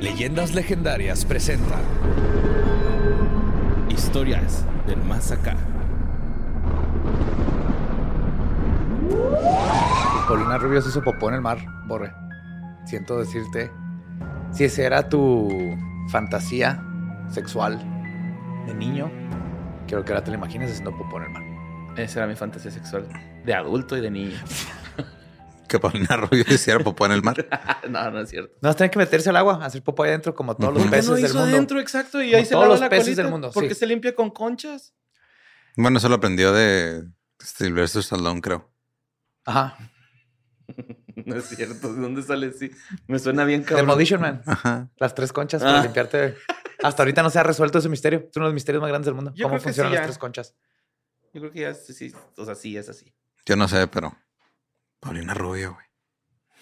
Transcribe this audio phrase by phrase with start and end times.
[0.00, 1.80] Leyendas legendarias presenta
[3.88, 5.56] Historias del más acá.
[10.28, 12.12] Paulina Rubio se hizo popó en el mar, Borre.
[12.84, 13.70] Siento decirte,
[14.52, 15.48] si esa era tu
[16.10, 16.82] fantasía
[17.30, 17.78] sexual
[18.66, 19.10] de niño,
[19.86, 21.42] quiero que ahora te lo imagines haciendo popó en el mar.
[21.96, 23.08] Esa era mi fantasía sexual
[23.46, 24.36] de adulto y de niño.
[25.66, 27.36] que Paulina Rubio hiciera popó en el mar.
[27.88, 28.56] no, no es cierto.
[28.62, 31.14] No, tienen que meterse al agua, hacer popó ahí adentro como todos los peces no
[31.16, 31.54] del hizo mundo.
[31.56, 33.74] adentro, exacto, y Como ahí se todos lava los la peces colita, del mundo, Porque
[33.74, 33.80] sí.
[33.80, 34.94] se limpia con conchas.
[35.76, 37.04] Bueno, eso lo aprendió de
[37.38, 38.70] Sylvester Stallone, creo.
[39.44, 39.76] Ajá.
[41.24, 41.94] No es cierto.
[41.94, 42.70] ¿De dónde sale así?
[43.06, 43.86] Me suena bien cabrón.
[43.86, 44.42] Demolition Man.
[44.46, 44.90] Ajá.
[44.98, 45.82] Las tres conchas para Ah.
[45.82, 46.36] limpiarte.
[46.82, 48.26] Hasta ahorita no se ha resuelto ese misterio.
[48.30, 49.32] Es uno de los misterios más grandes del mundo.
[49.34, 50.06] Yo ¿Cómo funcionan sí, las ya.
[50.06, 50.54] tres conchas?
[51.32, 53.14] Yo creo que ya sí, sí, o sea, sí es así.
[53.46, 54.14] Yo no sé, pero
[55.06, 55.86] Paulina Rubio, güey.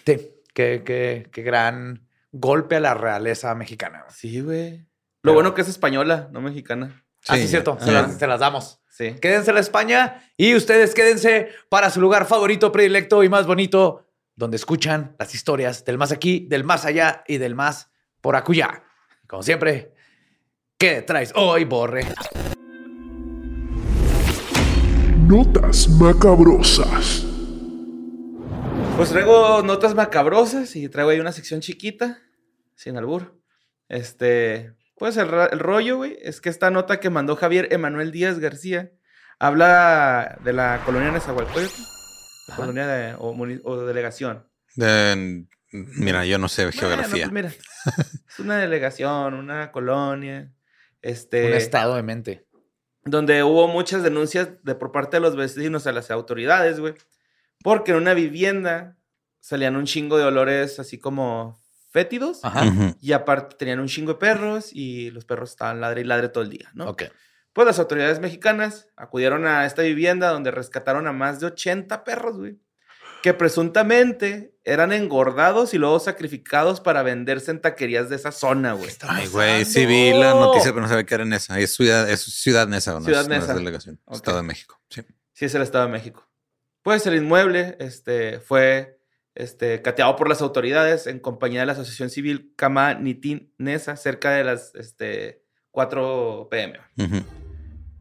[0.06, 0.30] Sí.
[0.52, 4.04] Qué, qué, qué gran golpe a la realeza mexicana.
[4.10, 4.78] Sí, güey.
[4.78, 4.86] Lo
[5.22, 7.02] Pero- bueno que es española, no mexicana.
[7.28, 7.76] ah, sí, Sí, es cierto.
[7.80, 7.84] ya.
[7.84, 8.02] Se, Ah.
[8.02, 8.80] las, se las damos.
[8.90, 9.16] Sí.
[9.20, 14.06] Quédense en la España y ustedes quédense para su lugar favorito, predilecto y más bonito,
[14.36, 17.90] donde escuchan las historias del más aquí, del más allá y del más
[18.20, 18.84] por acullá.
[19.26, 19.92] Como siempre,
[20.78, 22.04] ¿qué traes hoy, Borre?
[25.26, 27.26] Notas macabrosas.
[28.96, 32.18] Pues traigo notas macabrosas y traigo ahí una sección chiquita,
[32.74, 33.40] sin albur.
[33.88, 38.38] Este, pues el, el rollo, güey, es que esta nota que mandó Javier Emanuel Díaz
[38.38, 38.92] García
[39.38, 41.74] habla de la colonia Nezahualcóyotl,
[42.48, 44.48] la colonia de- o, o delegación.
[44.76, 47.28] De- mira, yo no sé geografía.
[47.28, 47.48] Pues mira,
[48.28, 50.52] es una delegación, una colonia,
[51.02, 52.46] este, Un estado de mente.
[53.04, 56.94] donde hubo muchas denuncias de por parte de los vecinos a las autoridades, güey.
[57.64, 58.98] Porque en una vivienda
[59.40, 62.40] salían un chingo de olores así como fétidos.
[62.44, 62.94] Ajá.
[63.00, 66.44] Y aparte tenían un chingo de perros y los perros estaban ladre y ladre todo
[66.44, 66.90] el día, ¿no?
[66.90, 67.04] Ok.
[67.54, 72.36] Pues las autoridades mexicanas acudieron a esta vivienda donde rescataron a más de 80 perros,
[72.36, 72.58] güey.
[73.22, 78.90] Que presuntamente eran engordados y luego sacrificados para venderse en taquerías de esa zona, güey.
[79.08, 81.58] Ay, güey, sí vi la noticia, pero no sabía que era en esa.
[81.58, 83.00] Es ciudad, es ciudad Nesa, ¿no?
[83.00, 83.54] Ciudad es, no es Neza.
[83.54, 83.98] delegación.
[84.10, 84.78] Estado de México.
[84.90, 85.00] Sí.
[85.32, 86.23] Sí, es el Estado de México.
[86.84, 89.00] Pues el inmueble este, fue
[89.34, 94.32] este, cateado por las autoridades en compañía de la Asociación Civil Cama Nitin Nesa cerca
[94.32, 96.78] de las este, 4 pm.
[96.98, 97.24] Ujú.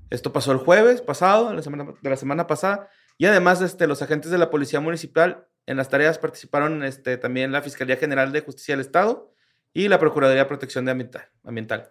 [0.09, 4.01] Esto pasó el jueves pasado, la semana, de la semana pasada, y además este, los
[4.01, 8.41] agentes de la Policía Municipal en las tareas participaron este, también la Fiscalía General de
[8.41, 9.33] Justicia del Estado
[9.71, 11.29] y la Procuraduría de Protección de Ambiental.
[11.45, 11.89] ambiental.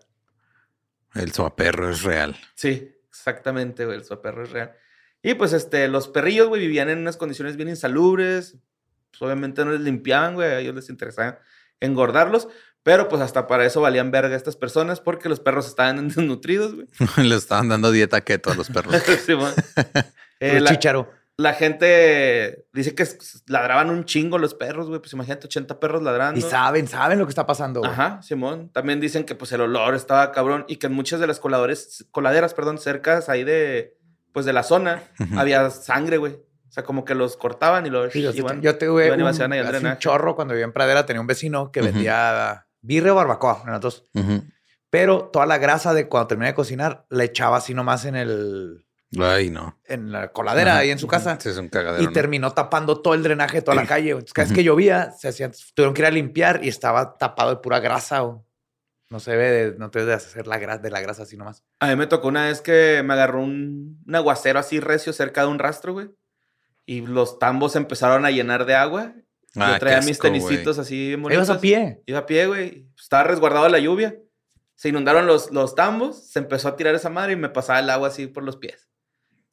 [1.14, 2.36] El soaperro es real.
[2.54, 4.76] Sí, exactamente, el perro es real.
[5.22, 8.56] Y pues este, los perrillos, güey, vivían en unas condiciones bien insalubres.
[9.10, 11.38] Pues, obviamente no les limpiaban, güey, a ellos les interesaba
[11.80, 12.48] engordarlos,
[12.82, 16.88] pero pues hasta para eso valían verga estas personas porque los perros estaban desnutridos, güey.
[17.28, 18.94] Le estaban dando dieta keto a los perros.
[19.24, 19.52] Simón.
[20.40, 23.06] Eh, Puro la, gente dice que
[23.46, 25.00] ladraban un chingo los perros, güey.
[25.00, 26.38] Pues imagínate 80 perros ladrando.
[26.38, 27.80] Y saben, saben lo que está pasando.
[27.80, 27.92] güey.
[27.92, 28.70] Ajá, Simón.
[28.72, 32.06] También dicen que pues el olor estaba cabrón y que en muchas de las coladores,
[32.10, 33.96] coladeras, perdón, cercas ahí de,
[34.32, 35.02] pues de la zona,
[35.36, 36.32] había sangre, güey.
[36.34, 39.28] O sea, como que los cortaban y los Sí, iban- yo tuve iban y un,
[39.28, 41.04] hace un chorro cuando vivía en Pradera.
[41.04, 44.04] Tenía un vecino que vendía birria o barbacoa, eran las dos.
[44.14, 44.42] Ujú.
[44.88, 48.86] Pero toda la grasa de cuando terminé de cocinar la echaba así nomás en el,
[49.18, 49.78] Ay, no.
[49.84, 50.80] en la coladera Ajá.
[50.80, 51.38] ahí en su casa.
[51.40, 52.02] Sí, es un cagadero.
[52.02, 52.12] y ¿no?
[52.12, 54.10] terminó tapando todo el drenaje de toda la calle.
[54.10, 57.50] Entonces, cada vez que llovía, se hacían, tuvieron que ir a limpiar y estaba tapado
[57.50, 58.22] de pura grasa.
[58.24, 58.46] o
[59.12, 61.62] No se ve, de- no te debes hacer la grasa, de la grasa así nomás.
[61.80, 65.42] A mí me tocó una vez que me agarró un, un aguacero así recio cerca
[65.42, 66.08] de un rastro, güey.
[66.86, 69.12] Y los tambos empezaron a llenar de agua.
[69.56, 72.02] Ah, Yo traía qué mis tenisitos así bien Ibas a pie.
[72.06, 72.88] Iba a pie, güey.
[72.98, 74.16] Estaba resguardado de la lluvia.
[74.76, 77.90] Se inundaron los, los tambos, se empezó a tirar esa madre y me pasaba el
[77.90, 78.88] agua así por los pies.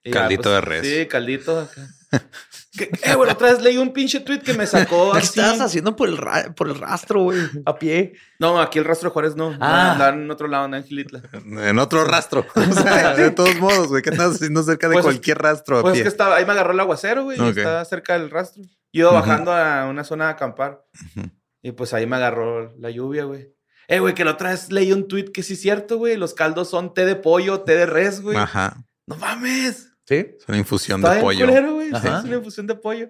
[0.03, 0.87] Y ya, Caldito de res.
[0.87, 1.59] Sí, caldito.
[1.59, 1.85] acá.
[2.77, 5.39] Eh, bueno, otra vez leí un pinche tweet que me sacó ¿Qué así.
[5.39, 7.39] estabas haciendo por el, ra- por el rastro, güey?
[7.65, 8.13] A pie.
[8.37, 9.57] No, aquí el rastro de Juárez no.
[9.59, 10.11] Ah.
[10.13, 11.21] En otro lado, en Gilitla.
[11.33, 12.45] En otro rastro.
[12.55, 14.03] O sea, de todos modos, güey.
[14.03, 16.03] ¿Qué estás haciendo cerca de Pues, cualquier rastro a Pues es pie?
[16.03, 17.37] que estaba, ahí me agarró el aguacero, güey.
[17.37, 17.57] y Ok.
[17.57, 18.61] Estaba cerca del rastro.
[18.93, 19.19] Yo iba Ujú.
[19.19, 20.83] bajando a una zona de acampar.
[21.15, 21.27] Ujú.
[21.63, 23.53] Y pues ahí me agarró la lluvia, güey.
[23.87, 26.15] Eh, güey, que la otra vez leí un tweet que sí es cierto, güey.
[26.17, 28.37] Los caldos son té de pollo, té de res, güey.
[28.37, 28.77] Ajá.
[29.07, 29.88] No mames.
[30.09, 30.35] Sí.
[30.39, 31.45] Es una infusión Está de pollo.
[31.45, 31.89] culero, güey.
[31.91, 33.09] Sí, es una infusión de pollo.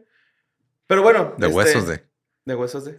[0.86, 1.34] Pero bueno.
[1.38, 2.04] De este, huesos de.
[2.44, 2.98] De huesos de.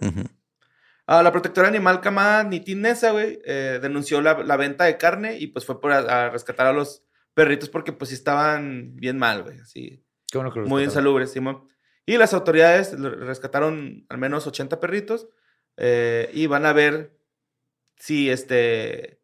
[1.06, 5.36] Ah, la protectora animal Camada Nitin Nessa, güey, eh, denunció la, la venta de carne
[5.38, 7.04] y pues fue por a, a rescatar a los
[7.34, 9.58] perritos porque pues sí estaban bien mal, güey.
[9.58, 11.66] Así, Qué bueno que lo muy insalubres, Simón.
[12.06, 15.28] Y las autoridades rescataron al menos 80 perritos
[15.76, 17.18] eh, y van a ver
[17.96, 19.19] si este...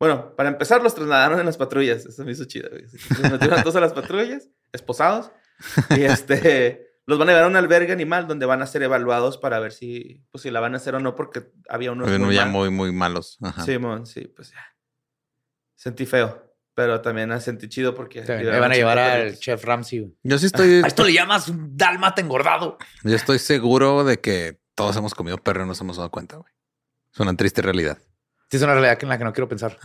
[0.00, 2.06] Bueno, para empezar los trasladaron en las patrullas.
[2.06, 2.84] Eso me hizo chido, güey.
[2.84, 5.30] Los metieron todos a las patrullas, esposados.
[5.90, 6.90] Y este...
[7.06, 9.72] Los van a llevar a un albergue animal donde van a ser evaluados para ver
[9.72, 12.08] si, pues, si la van a hacer o no, porque había unos...
[12.08, 12.52] Bueno, muy ya mal.
[12.52, 13.36] muy, muy malos.
[13.42, 13.64] Ajá.
[13.64, 14.64] Simón, sí, pues ya.
[15.74, 18.24] Sentí feo, pero también sentí chido porque...
[18.24, 20.14] Sí, me van a llevar 80 al chef Ramsey.
[20.22, 22.78] Yo sí estoy, A esto le llamas un dálmata engordado.
[23.02, 26.36] yo estoy seguro de que todos hemos comido perro y no nos hemos dado cuenta,
[26.36, 26.52] güey.
[27.12, 27.98] Es una triste realidad.
[28.50, 29.78] Sí, es una realidad que en la que no quiero pensar.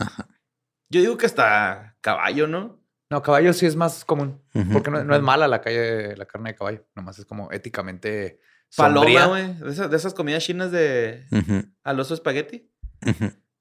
[0.90, 2.80] Yo digo que hasta caballo, ¿no?
[3.10, 4.42] No, caballo sí es más común.
[4.72, 6.86] Porque no, no es mala la calle, la carne de caballo.
[6.94, 8.40] Nomás es como éticamente
[8.74, 9.54] Paloma, güey.
[9.54, 11.24] De esas, de esas comidas chinas de
[11.82, 12.70] al oso espagueti.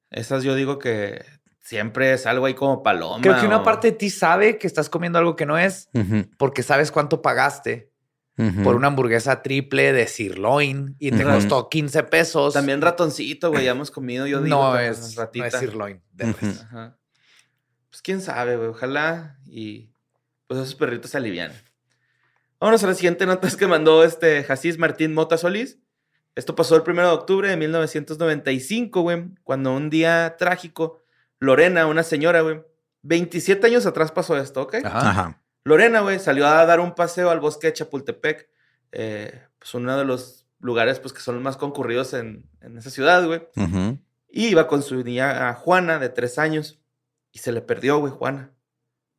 [0.10, 1.24] Esas yo digo que
[1.62, 3.22] siempre es algo ahí como paloma.
[3.22, 5.90] Creo que una parte de ti sabe que estás comiendo algo que no es
[6.38, 7.92] porque sabes cuánto pagaste
[8.64, 12.54] por una hamburguesa triple de sirloin y te costó 15 pesos.
[12.54, 13.66] También ratoncito, güey.
[13.66, 14.56] Ya hemos comido, yo digo.
[14.56, 15.48] no, es, no ratita.
[15.48, 16.02] es sirloin.
[16.12, 16.62] de res.
[16.62, 16.98] Ajá.
[17.90, 18.70] Pues quién sabe, güey.
[18.70, 19.90] Ojalá y
[20.48, 21.54] pues esos perritos se alivian.
[22.60, 25.80] Vámonos a la siguiente nota es que mandó este Jasís Martín Mota Solís.
[26.36, 31.02] Esto pasó el 1 de octubre de 1995, güey, cuando un día trágico,
[31.40, 32.62] Lorena, una señora, güey,
[33.04, 34.76] 27 años atrás pasó esto, ¿ok?
[34.84, 35.10] Ajá.
[35.10, 35.42] Ajá.
[35.66, 38.48] Lorena, güey, salió a dar un paseo al bosque de Chapultepec,
[38.92, 42.90] eh, pues uno de los lugares pues, que son los más concurridos en, en esa
[42.92, 43.42] ciudad, güey.
[44.30, 46.80] Y iba con su niña Juana, de tres años,
[47.32, 48.52] y se le perdió, güey, Juana.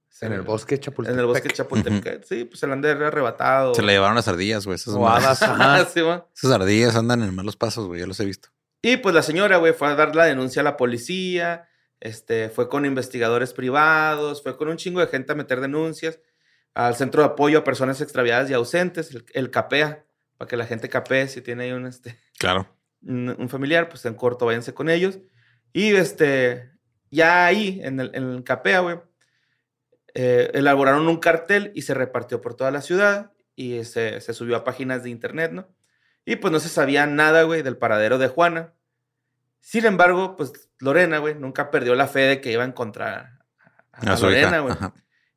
[0.08, 1.14] Se En le- el bosque de Chapultepec.
[1.14, 2.24] En el bosque de Chapultepec.
[2.24, 3.74] Sí, pues se le han de arrebatado.
[3.74, 4.76] Se le llevaron las ardillas, güey.
[4.76, 5.84] Esas, O hadas, ajá.
[5.86, 6.00] Sí,
[6.34, 8.00] esas ardillas andan en malos pasos, güey.
[8.00, 8.48] Yo los he visto.
[8.82, 11.68] Y pues la señora, güey, fue a dar la denuncia a la policía,
[12.00, 16.20] este, fue con investigadores privados, fue con un chingo de gente a meter denuncias
[16.76, 20.04] al Centro de Apoyo a Personas Extraviadas y Ausentes, el, el CAPEA,
[20.36, 22.68] para que la gente capee si tiene ahí un, este, Claro.
[23.00, 25.18] un, un familiar, pues en corto váyanse con ellos.
[25.72, 26.70] Y este,
[27.10, 28.98] ya ahí, en el, en el CAPEA, güey,
[30.12, 34.56] eh, elaboraron un cartel y se repartió por toda la ciudad y se, se subió
[34.56, 35.68] a páginas de internet, ¿no?
[36.26, 38.74] Y pues no se sabía nada, güey, del paradero de Juana.
[39.60, 43.38] Sin embargo, pues Lorena, güey, nunca perdió la fe de que iba a encontrar
[43.92, 44.16] a.
[44.20, 44.74] Lorena, güey.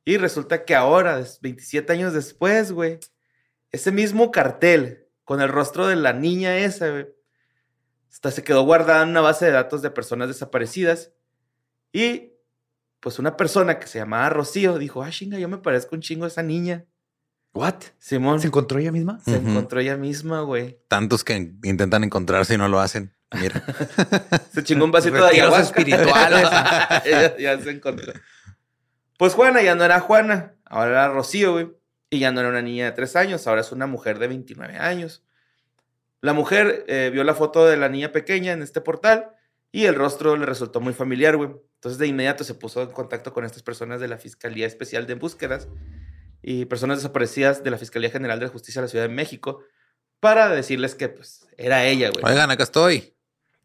[0.06, 3.00] Y resulta que ahora, des- 27 años después, güey,
[3.72, 7.08] ese mismo cartel con el rostro de la niña esa, güey,
[8.12, 11.12] hasta se quedó guardada en una base de datos de personas desaparecidas.
[11.94, 12.34] Y
[13.00, 16.26] pues una persona que se llamaba Rocío dijo, ah, chinga, yo me parezco un chingo
[16.26, 16.86] a esa niña.
[17.54, 17.76] ¿What?
[18.00, 19.20] Simón ¿Se encontró ella misma?
[19.26, 20.80] se encontró ella misma, güey.
[20.88, 23.16] Tantos que intentan encontrarse y no lo hacen.
[23.32, 23.64] Mira.
[24.54, 25.80] Se chingó un vasito de ayahuasca.
[25.80, 26.50] espirituales.
[27.06, 28.12] ya, ya se encontró.
[29.20, 31.70] Pues Juana ya no era Juana, ahora era Rocío, güey.
[32.10, 34.78] Y ya no era una niña de tres años, ahora es una mujer de 29
[34.78, 35.26] años.
[36.22, 39.32] La mujer eh, vio la foto de la niña pequeña en este portal
[39.74, 41.50] y el rostro le resultó muy familiar, güey.
[41.76, 45.16] Entonces de inmediato se puso en contacto con estas personas de la Fiscalía Especial de
[45.16, 45.68] Búsquedas
[46.42, 49.66] y personas desaparecidas de la Fiscalía General de Justicia de la Ciudad de México
[50.22, 52.24] para decirles que pues era ella, güey.
[52.24, 53.19] Oigan, acá estoy.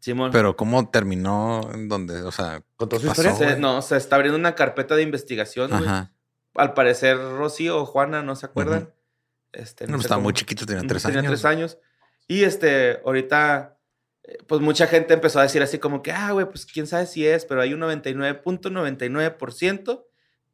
[0.05, 0.31] Simón.
[0.31, 2.21] Pero ¿cómo terminó en donde?
[2.23, 3.33] O sea, ¿Con toda su historia?
[3.35, 6.11] Se- no, se está abriendo una carpeta de investigación, ajá.
[6.53, 8.93] Al parecer, Rocío o Juana no se acuerdan.
[9.51, 11.31] Este, No, sé pues estaba cómo- muy chiquito, tenía tres tenía años.
[11.31, 11.77] tres años.
[12.27, 13.77] Y este, ahorita,
[14.23, 17.07] eh, pues mucha gente empezó a decir así como que, ah, güey, pues quién sabe
[17.07, 20.05] si es, pero hay un 99.99%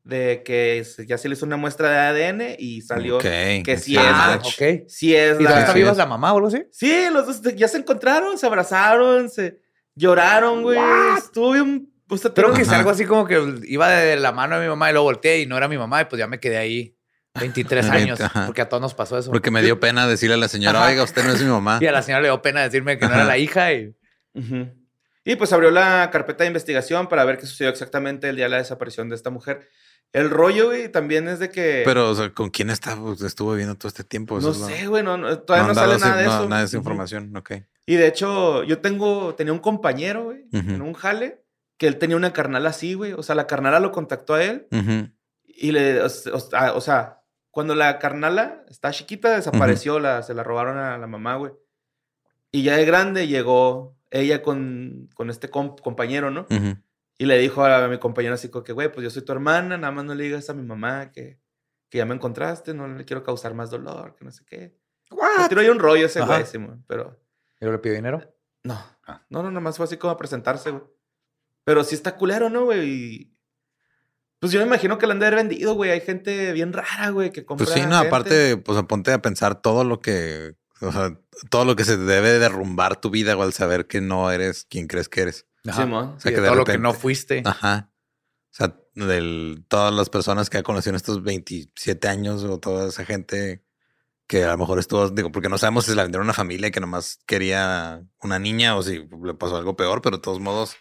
[0.03, 1.97] de que ya se le hizo una muestra de
[2.31, 4.47] ADN y salió que sí es, Ah, match.
[4.59, 4.87] ok.
[4.87, 5.59] sí es ¿Y la...
[5.59, 6.63] está viva la mamá o algo así?
[6.71, 9.59] Sí, los dos ya se encontraron, se abrazaron, se
[9.95, 10.79] lloraron, güey.
[11.17, 11.87] Estuvo bien...
[12.09, 14.63] O sea, Creo pero- que es algo así como que iba de la mano de
[14.63, 16.57] mi mamá y lo volteé y no era mi mamá y pues ya me quedé
[16.57, 16.97] ahí
[17.39, 18.47] 23 años Ajá.
[18.47, 19.31] porque a todos nos pasó eso.
[19.31, 20.89] Porque me dio pena decirle a la señora, Ajá.
[20.89, 21.77] oiga, usted no es mi mamá.
[21.79, 23.95] Y a la señora le dio pena decirme que no era la hija y...
[25.23, 28.49] Y pues abrió la carpeta de investigación para ver qué sucedió exactamente el día de
[28.49, 29.69] la desaparición de esta mujer.
[30.13, 31.83] El rollo, güey, también es de que...
[31.85, 34.37] Pero, o sea, ¿con quién estaba, estuvo viviendo todo este tiempo?
[34.39, 36.49] Eso no es sé, güey, no, no, todavía no, sale nada de eso.
[36.49, 37.51] Nada de esa información, ok.
[37.85, 41.43] Y de hecho, yo tengo, tenía un compañero, güey, en un jale,
[41.77, 43.13] que él tenía una carnal así, güey.
[43.13, 45.09] O sea, la carnala lo contactó a él Ujú.
[45.45, 50.33] y le, o, o- ah, o sea, cuando la carnala está chiquita, desapareció, la, se
[50.33, 51.53] la robaron a la mamá, güey.
[52.51, 56.45] Y ya de grande llegó ella con, con este comp- compañero, ¿no?
[57.21, 59.77] Y le dijo a mi compañero así como que, güey, pues yo soy tu hermana,
[59.77, 61.39] nada más no le digas a mi mamá que,
[61.87, 64.75] que ya me encontraste, no le quiero causar más dolor, que no sé qué.
[65.37, 66.43] Me tiró ahí un rollo ese güey,
[66.87, 67.21] pero
[67.59, 68.33] ¿Y le pidió dinero?
[68.63, 68.83] no.
[69.05, 69.23] Ah.
[69.29, 70.81] No, no, nada más fue así como a presentarse, güey.
[71.63, 72.89] Pero sí está culero, ¿no, güey?
[72.89, 73.37] Y,
[74.39, 75.91] Pues yo me imagino que la han de haber vendido, güey.
[75.91, 77.67] Hay gente bien rara, güey, que compra.
[77.67, 78.07] Pues sí, no, gente.
[78.07, 81.19] aparte, pues ponte a pensar todo lo que, o sea,
[81.51, 84.87] todo lo que se debe derrumbar tu vida o al saber que no eres quien
[84.87, 85.45] crees que eres.
[85.67, 85.83] Ajá.
[85.83, 86.15] Simón.
[86.17, 87.43] O sea, Y que de de todo lo que no fuiste.
[87.45, 87.91] Ajá.
[88.51, 92.89] O sea, del, todas las personas que ha conocido en estos 27 años o toda
[92.89, 93.63] esa gente
[94.27, 96.33] que a lo mejor estuvo, digo, porque no sabemos si se la vendieron a una
[96.33, 100.39] familia que nomás quería una niña o si le pasó algo peor, pero de todos
[100.39, 100.75] modos,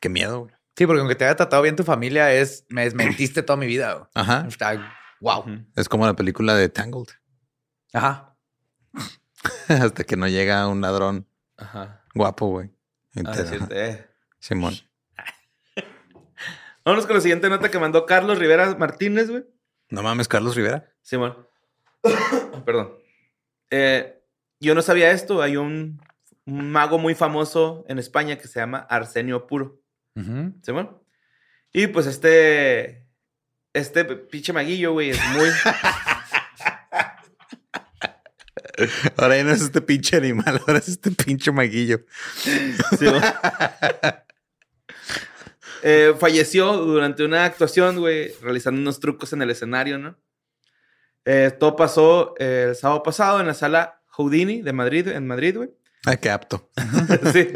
[0.00, 0.40] qué miedo.
[0.40, 0.54] güey.
[0.76, 3.92] Sí, porque aunque te haya tratado bien tu familia, es me desmentiste toda mi vida.
[3.94, 4.06] güey.
[4.14, 4.44] Ajá.
[4.48, 5.44] Está wow.
[5.76, 7.08] Es como la película de Tangled.
[7.92, 8.36] Ajá.
[9.68, 11.26] Hasta que no llega un ladrón
[11.56, 12.04] Ajá.
[12.14, 12.70] guapo, güey.
[13.14, 13.32] Y Ah,
[14.42, 14.48] sí.
[14.48, 14.74] Simón.
[16.84, 19.44] Vámonos con la siguiente nota que mandó Carlos Rivera Martínez, güey.
[19.88, 20.92] No mames, Carlos Rivera.
[21.00, 21.46] Simón.
[22.66, 22.92] Perdón.
[23.70, 24.20] Eh,
[24.58, 25.42] yo no sabía esto.
[25.42, 26.02] Hay un,
[26.44, 29.80] un mago muy famoso en España que se llama Arsenio Puro.
[30.62, 31.00] Simón.
[31.72, 33.06] Y pues este.
[33.72, 35.48] Este pinche maguillo, güey, es muy.
[39.16, 42.04] Ahora ya no es este pinche animal, ahora es este pinche maguillo.
[42.98, 43.22] Simón.
[45.82, 50.16] Eh, falleció durante una actuación, güey, realizando unos trucos en el escenario, ¿no?
[51.24, 55.56] Eh, todo pasó eh, el sábado pasado en la sala Houdini de Madrid, en Madrid,
[55.56, 55.70] güey.
[56.04, 56.70] Ay, qué apto.
[57.32, 57.48] sí,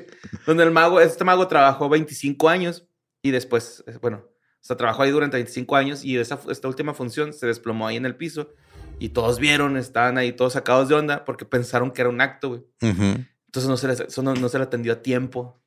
[0.46, 2.86] donde el mago, este mago trabajó 25 años
[3.22, 4.30] y después, eh, bueno, o
[4.66, 8.06] sea, trabajó ahí durante 25 años y esa, esta última función se desplomó ahí en
[8.06, 8.52] el piso
[8.98, 12.48] y todos vieron, estaban ahí todos sacados de onda porque pensaron que era un acto,
[12.48, 12.60] güey.
[12.82, 13.24] Ujú.
[13.46, 15.60] Entonces no se, les- no, no se le atendió a tiempo.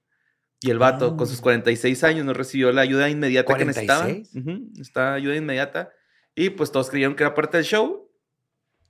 [0.61, 1.17] Y el vato, Ah.
[1.17, 4.01] con sus 46 años, no recibió la ayuda inmediata que necesitaba.
[4.03, 4.35] 46.
[4.43, 5.91] Ujú, Esta ayuda inmediata.
[6.35, 8.11] Y pues todos creyeron que era parte del show.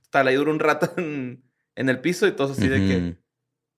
[0.02, 1.44] Hasta ahí duró un rato en,
[1.76, 3.16] en el piso y todos así de que,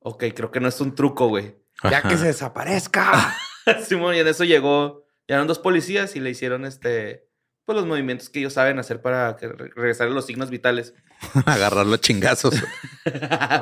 [0.00, 1.54] ok, creo que no es un truco, güey.
[1.84, 2.08] Ya Ajá.
[2.08, 3.36] que se desaparezca.
[3.86, 7.28] Simón, y en eso llegó, llegaron dos policías y le hicieron este,
[7.64, 10.94] pues los movimientos que ellos saben hacer para que re- regresar a los signos vitales.
[11.46, 12.54] Agarrarlo a chingazos.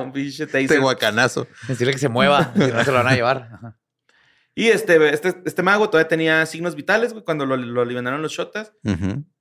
[0.00, 0.80] un pinche Este taser.
[0.80, 1.46] guacanazo.
[1.68, 3.50] Decirle que se mueva, si no se lo van a llevar.
[3.52, 3.76] Ajá.
[4.60, 8.32] Y este, este, este mago todavía tenía signos vitales, güey, cuando lo, lo liberaron los
[8.32, 8.74] shotas.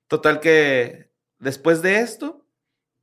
[0.08, 2.48] Total que después de esto,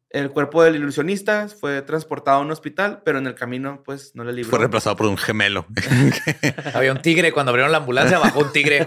[0.08, 4.24] el cuerpo del ilusionista fue transportado a un hospital, pero en el camino, pues, no
[4.24, 4.48] le libró.
[4.48, 5.66] Fue reemplazado por un gemelo.
[6.72, 7.32] Había un tigre.
[7.32, 8.86] Cuando abrieron la ambulancia, bajó un tigre.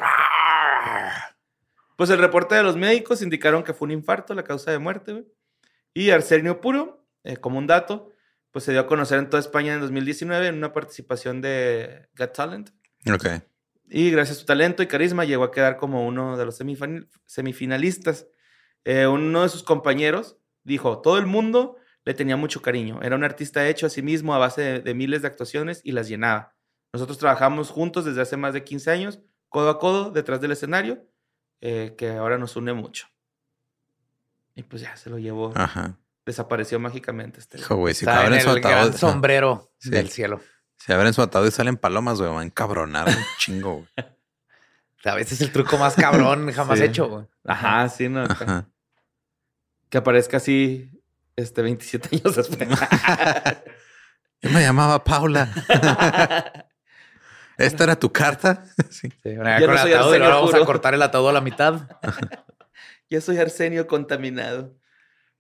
[1.98, 5.12] Pues el reporte de los médicos indicaron que fue un infarto la causa de muerte,
[5.12, 5.25] güey.
[5.93, 8.09] Y Arsenio Puro, eh, como un dato,
[8.50, 12.33] pues se dio a conocer en toda España en 2019 en una participación de Got
[12.33, 12.78] Talent.
[13.13, 13.25] Ok.
[13.89, 16.59] Y gracias a su talento y carisma llegó a quedar como uno de los
[17.25, 18.27] semifinalistas.
[18.85, 22.99] Eh, uno de sus compañeros dijo, todo el mundo le tenía mucho cariño.
[23.01, 25.91] Era un artista hecho a sí mismo a base de, de miles de actuaciones y
[25.91, 26.53] las llenaba.
[26.93, 31.05] Nosotros trabajamos juntos desde hace más de 15 años, codo a codo, detrás del escenario,
[31.61, 33.07] eh, que ahora nos une mucho.
[34.55, 35.97] Y pues ya se lo llevó, Ajá.
[36.25, 37.39] desapareció mágicamente.
[37.39, 37.59] Este.
[37.59, 39.89] Hijo, güey, si Está en el gran sombrero Sí.
[39.89, 40.41] del cielo.
[40.79, 43.88] Si abren su ataúd y salen palomas, güey, van a encabronar un chingo, güey.
[45.05, 46.86] A veces es el truco más cabrón jamás Sí.
[46.86, 47.07] hecho.
[47.07, 47.25] güey.
[47.45, 48.24] Ajá, sí, ¿no?
[48.24, 48.65] Ajá.
[49.89, 50.91] Que aparezca así
[51.38, 52.67] este, 27 años después.
[54.41, 55.50] Yo me llamaba Paula.
[57.57, 58.63] ¿Esta era tu carta?
[58.89, 59.09] Sí.
[59.24, 61.33] Sí, bueno, ya Ya con no el ataúd, ahora vamos a cortar el ataúd a
[61.33, 61.81] la mitad.
[63.09, 64.75] Ya soy Arsenio contaminado.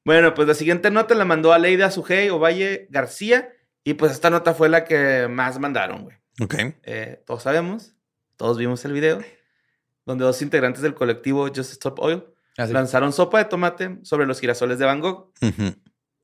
[0.05, 3.49] Bueno, pues la siguiente nota la mandó a Leida Sujei Ovalle García.
[3.83, 6.17] Y pues esta nota fue la que más mandaron, güey.
[6.41, 6.55] Ok.
[6.83, 7.95] Eh, todos sabemos,
[8.37, 9.19] todos vimos el video.
[10.05, 12.23] donde dos integrantes del colectivo Just Stop Oil
[12.57, 15.31] Ah, lanzaron sopa de tomate sobre los girasoles de Van Gogh.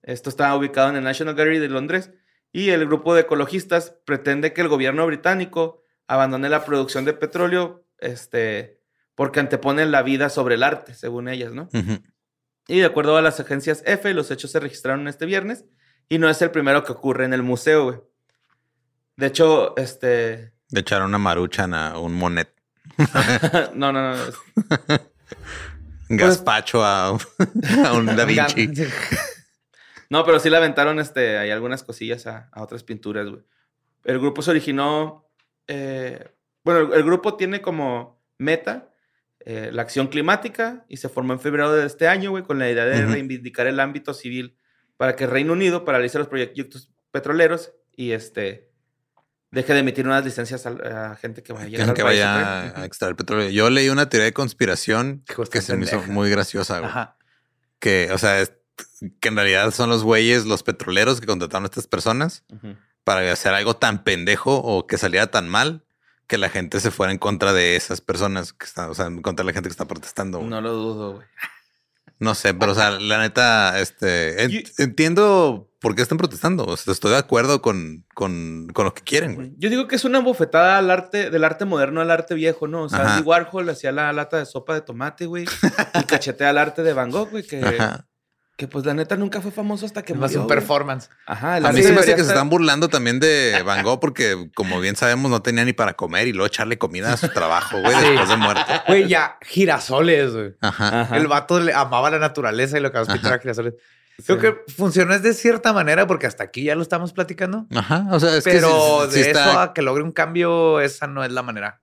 [0.01, 2.11] Esto está ubicado en el National Gallery de Londres
[2.51, 7.85] y el grupo de ecologistas pretende que el gobierno británico abandone la producción de petróleo
[7.99, 8.81] este,
[9.15, 11.69] porque antepone la vida sobre el arte, según ellas, ¿no?
[12.67, 15.63] Y de acuerdo a las agencias F, los hechos se registraron este viernes
[16.09, 17.97] y no es el primero que ocurre en el museo, güey.
[19.17, 20.53] De hecho, este...
[20.69, 22.53] Le echaron una maruchan a un monet.
[23.73, 24.13] no, no, no.
[24.15, 24.35] es-
[26.09, 27.07] Un gazpacho a,
[27.85, 28.69] a un Da Vinci.
[30.07, 33.41] No, pero sí le aventaron este, hay algunas cosillas a, a otras pinturas, güey.
[34.03, 35.27] El grupo se originó.
[35.67, 36.29] eh,
[36.63, 38.91] bueno, el, el grupo tiene como meta
[39.39, 42.69] eh, la acción climática y se formó en febrero de este año, güey, con la
[42.69, 44.55] idea de reivindicar el ámbito civil
[44.97, 48.71] para que el Reino Unido paralice los proyectos petroleros y este
[49.51, 52.19] deje de emitir unas licencias a, a gente que vaya a llegar Que al país,
[52.21, 52.83] vaya güey.
[52.83, 53.49] a extraer petróleo.
[53.49, 56.89] Yo leí una teoría de conspiración que se me hizo muy graciosa, güey.
[56.91, 57.17] Ajá.
[57.79, 58.53] Que, o sea, es-
[59.21, 62.43] que en realidad son los güeyes, los petroleros que contrataron a estas personas
[63.05, 65.85] para hacer algo tan pendejo o que saliera tan mal
[66.27, 69.21] que la gente se fuera en contra de esas personas que están, o sea, en
[69.21, 70.39] contra de la gente que está protestando.
[70.39, 70.49] güey.
[70.49, 71.27] No lo dudo, güey.
[72.19, 76.63] No sé, pero o sea, la neta, este, en- Yo- entiendo por qué están protestando.
[76.65, 79.53] O sea, estoy de acuerdo con, con, con lo que quieren, güey.
[79.57, 82.83] Yo digo que es una bofetada al arte, del arte moderno al arte viejo, ¿no?
[82.83, 83.15] O sea.
[83.15, 85.45] Andy Warhol hacía la lata de sopa de tomate, güey,
[85.93, 88.07] y cachetea al arte de Van Gogh, güey, que, Ajá.
[88.57, 90.41] Que pues la neta nunca fue famoso hasta que Es más murió.
[90.41, 90.57] un güey.
[90.57, 91.09] performance.
[91.25, 94.49] Ajá, A mí se me hace que se están burlando también de Van Gogh porque,
[94.55, 97.79] como bien sabemos, no tenía ni para comer y luego echarle comida a su trabajo,
[97.81, 98.05] güey, Sí.
[98.07, 98.63] después de muerto.
[98.87, 100.53] Güey, ya, girasoles, güey.
[100.61, 101.01] Ajá.
[101.01, 101.17] Ajá.
[101.17, 103.39] El vato le amaba la naturaleza y lo que vas a pintar Ajá.
[103.39, 103.73] a girasoles.
[104.25, 107.65] Creo que funcionó es de cierta manera porque hasta aquí ya lo estamos platicando.
[107.75, 108.05] Ajá.
[108.11, 108.69] O sea, es pero
[109.01, 111.41] que sí- sí de está- eso a que logre un cambio, esa no es la
[111.43, 111.81] manera.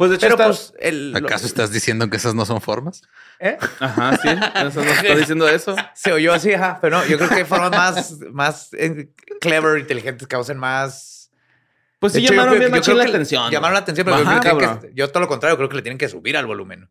[0.00, 2.62] Pues de hecho, Pero está- pues, el, lo- ¿Acaso estás diciendo que esas no son
[2.62, 3.02] formas?
[3.38, 3.58] ¿eh?
[3.80, 5.76] Ajá, sí, eso no estoy diciendo eso.
[5.94, 6.78] se oyó así, ajá.
[6.80, 9.10] Pero no, yo creo que hay formas más, más eh,
[9.42, 11.30] clever, inteligentes, que causen más.
[11.98, 13.50] Pues sí hecho, yo llamaron bien yo creo la que atención.
[13.50, 15.98] Llamaron la atención, pero yo creo que- yo todo lo contrario, creo que le tienen
[15.98, 16.88] que subir al volumen.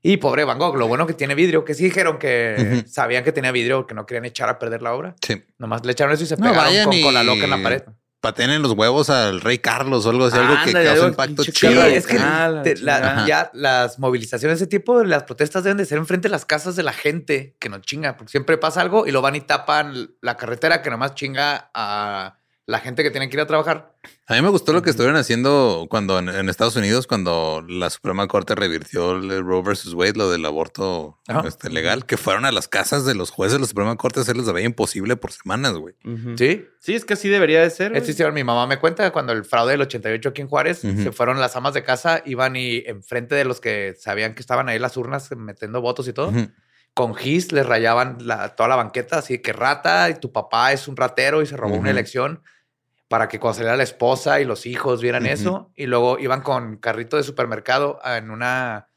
[0.00, 3.32] Y pobre Van Gogh, lo bueno que tiene vidrio, que sí dijeron que sabían que
[3.32, 5.14] tenía vidrio, que no querían echar a perder la obra.
[5.20, 5.44] Sí.
[5.58, 7.62] Nomás le echaron eso y se No, pegaron con, y- con la loca en la
[7.62, 7.82] pared.
[8.20, 11.52] Pateen en los huevos al rey Carlos o algo así, algo que algo impacto Sí,
[11.52, 11.82] chido.
[11.84, 13.26] Es que ah, la te- la- chingada.
[13.28, 16.74] ya las movilizaciones de ese tipo, las protestas deben de ser enfrente de las casas
[16.74, 20.10] de la gente que no chinga, porque siempre pasa algo y lo van y tapan
[20.20, 22.37] la carretera que nomás chinga a
[22.68, 23.94] la gente que tiene que ir a trabajar.
[24.26, 27.88] A mí me gustó lo que estuvieron haciendo cuando en, en Estados Unidos, cuando la
[27.88, 32.52] Suprema Corte revirtió el Roe versus Wade, lo del aborto este, legal, que fueron a
[32.52, 35.32] las casas de los jueces de la Suprema Corte a hacerles la vida imposible por
[35.32, 35.94] semanas, güey.
[36.36, 36.66] Sí.
[36.78, 37.96] Sí, es que así debería de ser.
[37.96, 41.40] hicieron, mi mamá me cuenta cuando el fraude del 88 aquí en Juárez, se fueron
[41.40, 44.94] las amas de casa, iban y enfrente de los que sabían que estaban ahí las
[44.98, 46.32] urnas metiendo votos y todo.
[46.92, 50.86] Con gis les rayaban la- toda la banqueta, así que rata y tu papá es
[50.88, 52.42] un ratero y se robó una elección
[53.08, 55.72] para que cuando saliera la esposa y los hijos vieran eso.
[55.74, 58.88] Y luego iban con carrito de supermercado en una,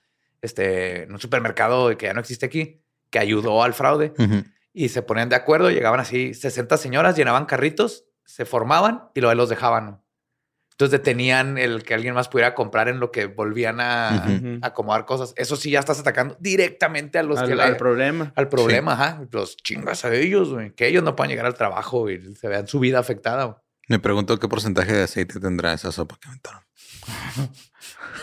[0.41, 4.13] este, en un supermercado que ya no existe aquí, que ayudó al fraude
[4.74, 5.69] y se ponían de acuerdo.
[5.71, 10.02] Llegaban así 60 señoras, llenaban carritos, se formaban y luego los dejaban.
[10.71, 14.26] Entonces detenían el que alguien más pudiera comprar en lo que volvían a
[14.63, 15.34] acomodar cosas.
[15.38, 18.34] Eso sí, ya estás atacando directamente a los al, que la- al problema.
[18.36, 19.21] al problema, ajá.
[19.32, 20.71] Los chingas a ellos, güey.
[20.74, 23.62] Que ellos no puedan llegar al trabajo y se vean su vida afectada.
[23.92, 26.64] Me pregunto qué porcentaje de aceite tendrá esa sopa que aventaron.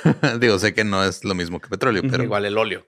[0.41, 2.87] Digo, sé que no es lo mismo que petróleo, pero Igual el óleo.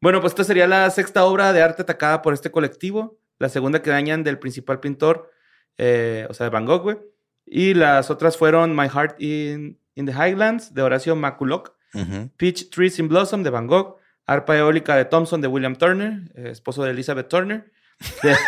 [0.00, 3.20] Bueno, pues esta sería la sexta obra de arte atacada por este colectivo.
[3.38, 5.30] La segunda que dañan del principal pintor,
[5.76, 6.98] eh, o sea, de Van Gogh, güey.
[7.46, 11.76] Y las otras fueron My Heart in, in the Highlands, de Horacio McCulloch.
[11.94, 12.28] Ujú.
[12.36, 13.98] Peach Trees in Blossom, de Van Gogh.
[14.26, 17.70] Arpa eólica de Thompson, de William Turner, eh, esposo de Elizabeth Turner.
[18.24, 18.36] De,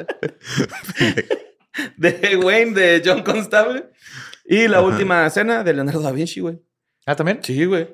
[1.96, 3.90] de Wayne, de John Constable.
[4.44, 4.86] Y la Ajá.
[4.86, 6.60] última cena de Leonardo da Vinci, güey.
[7.06, 7.40] Ah, también.
[7.42, 7.88] Sí, güey.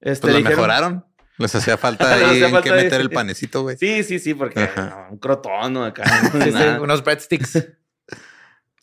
[0.00, 1.06] Este, Pues dijeron- mejoraron.
[1.38, 3.76] Les hacía falta ahí hacía en falta que ahí, meter el panecito, güey.
[3.76, 6.04] Sí, sí, sí, porque no, un crotono acá.
[6.32, 6.80] Sí, sí, nada.
[6.80, 7.66] unos breadsticks.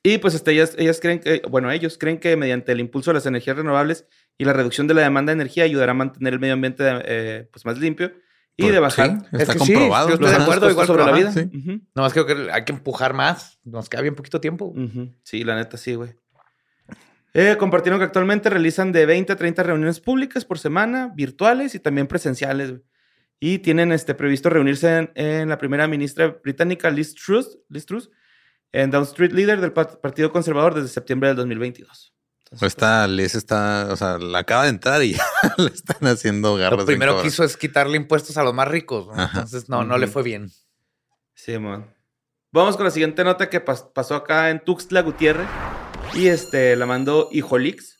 [0.03, 3.15] Y pues este, ellas, ellas creen que, bueno, ellos creen que mediante el impulso de
[3.15, 4.05] las energías renovables
[4.37, 7.47] y la reducción de la demanda de energía ayudará a mantener el medio ambiente eh,
[7.53, 8.11] pues más limpio
[8.57, 10.07] y de bajar sí, Es está que sí, comprobado.
[10.09, 10.43] yo estoy de Ajá.
[10.43, 11.49] acuerdo, costos igual sobre que- la ajá, vida.
[11.51, 11.57] sí.
[11.71, 13.59] Ujú, Nomás creo que hay que empujar más.
[13.63, 14.73] Nos queda bien poquito tiempo.
[15.23, 16.15] Sí, la neta, sí, güey.
[17.33, 21.79] Eh, compartieron que actualmente realizan de 20 a 30 reuniones públicas por semana, virtuales y
[21.79, 22.69] también presenciales.
[22.71, 22.83] güey.
[23.39, 28.09] Y tienen este, previsto reunirse en, en la primera ministra británica, Liz Truss, Liz Truss,
[28.71, 32.13] en Down Street Leader del pa- Partido Conservador desde septiembre del 2022.
[32.61, 35.23] O esta Liz está, o sea, la acaba de entrar y ya
[35.57, 36.79] le están haciendo garras.
[36.79, 39.07] Lo primero que hizo es quitarle impuestos a los más ricos.
[39.07, 39.23] ¿no?
[39.23, 40.51] Entonces, no, no le fue bien.
[41.33, 41.93] Sí, man.
[42.51, 45.47] Vamos con la siguiente nota que pas- pasó acá en Tuxtla Gutiérrez.
[46.13, 47.97] Y este, la mandó Hijolix.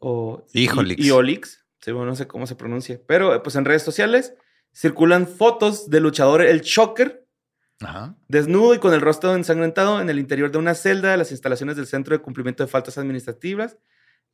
[0.00, 1.04] O Hijolix.
[1.04, 1.64] Iolix.
[1.80, 3.00] Sí, bueno, no sé cómo se pronuncia.
[3.06, 4.34] Pero, pues en redes sociales
[4.74, 7.21] circulan fotos del luchador El Shocker,
[7.84, 8.14] Ajá.
[8.28, 11.76] desnudo y con el rostro ensangrentado en el interior de una celda de las instalaciones
[11.76, 13.76] del Centro de Cumplimiento de Faltas Administrativas,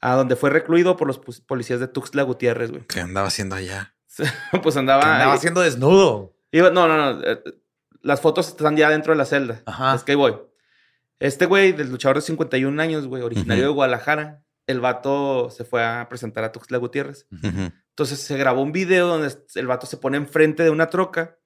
[0.00, 2.86] a donde fue recluido por los policías de Tuxtla Gutiérrez, güey.
[2.86, 3.94] ¿Qué andaba haciendo allá?
[4.62, 5.02] pues andaba...
[5.02, 6.34] Que andaba haciendo desnudo.
[6.52, 7.22] Iba- no, no, no.
[7.24, 7.42] eh,
[8.02, 9.62] Las fotos están ya dentro de la celda.
[9.66, 9.94] Ajá.
[9.94, 10.36] Es que ahí voy.
[11.20, 13.70] Este güey, del luchador de 51 años, güey, originario Ujú.
[13.72, 17.26] de Guadalajara, el vato se fue a presentar a Tuxtla Gutiérrez.
[17.32, 17.72] Ujú.
[17.90, 21.36] Entonces se grabó un video donde el vato se pone enfrente de una troca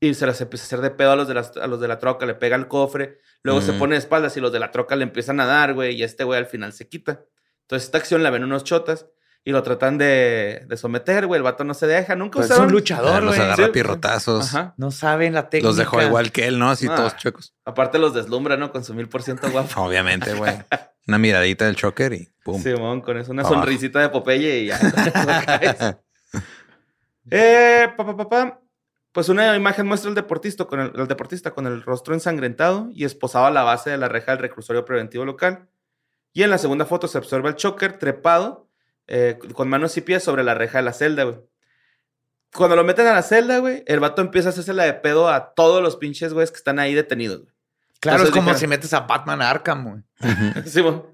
[0.00, 1.88] y se las empieza a hacer de pedo a los de, las- a los de
[1.88, 3.78] la troca, le pega el cofre, luego se Mm.
[3.78, 6.24] pone de espaldas y los de la troca le empiezan a dar, güey, y este
[6.24, 7.22] güey al final se quita.
[7.62, 9.06] Entonces esta acción la ven unos chotas
[9.42, 12.50] y lo tratan de, de someter, güey, el vato no se deja, nunca Pues es
[12.52, 12.66] usaron...
[12.66, 13.46] un Ah, luchador, los güey.
[13.46, 13.70] agarra Sí.
[13.72, 14.46] pirrotazos.
[14.54, 14.74] Ajá.
[14.76, 15.68] No saben la técnica.
[15.68, 16.68] Los dejó igual que él, ¿no?
[16.70, 16.94] Así Ah.
[16.96, 17.54] todos chuecos.
[17.64, 18.72] Aparte los deslumbra, ¿no?
[18.72, 19.68] Con su mil por ciento guapo.
[19.82, 20.52] Obviamente, güey.
[21.08, 22.60] Una miradita del choker y pum.
[22.60, 23.54] Simón, con eso, una Abajo.
[23.54, 24.80] sonrisita de Popeye y ya.
[27.30, 28.60] eh, pa, pa, pa, pa.
[29.16, 33.06] Pues una imagen muestra al deportista, con el, al deportista con el rostro ensangrentado y
[33.06, 35.70] esposado a la base de la reja del reclusorio preventivo local.
[36.34, 38.68] Y en la segunda foto se observa el choker trepado
[39.06, 41.38] eh, con manos y pies sobre la reja de la celda, güey.
[42.54, 45.30] Cuando lo meten a la celda, güey, el vato empieza a hacerse la de pedo
[45.30, 47.54] a todos los pinches güeyes que están ahí detenidos, güey.
[48.00, 50.02] Claro, Entonces es como dijeron- si metes a Batman a Arkham, güey.
[50.66, 51.06] Sí, bueno.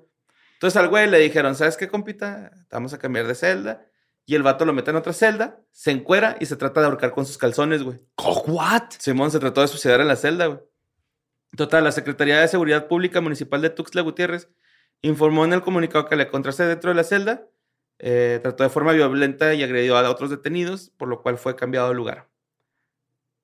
[0.55, 2.51] Entonces al güey le dijeron, ¿sabes qué, compita?
[2.69, 3.87] Vamos a cambiar de celda.
[4.25, 7.13] Y el vato lo mete en otra celda, se encuera y se trata de ahorcar
[7.13, 8.01] con sus calzones, güey.
[8.47, 8.91] ¿What?
[8.99, 10.61] Simón se trató de suicidar en la celda, güey.
[11.57, 14.49] Total, la Secretaría de Seguridad Pública Municipal de Tuxtla Gutiérrez
[15.03, 17.47] informó en el comunicado que le encontrarse dentro de la celda,
[17.99, 21.89] eh, trató de forma violenta y agredió a otros detenidos, por lo cual fue cambiado
[21.89, 22.29] de lugar.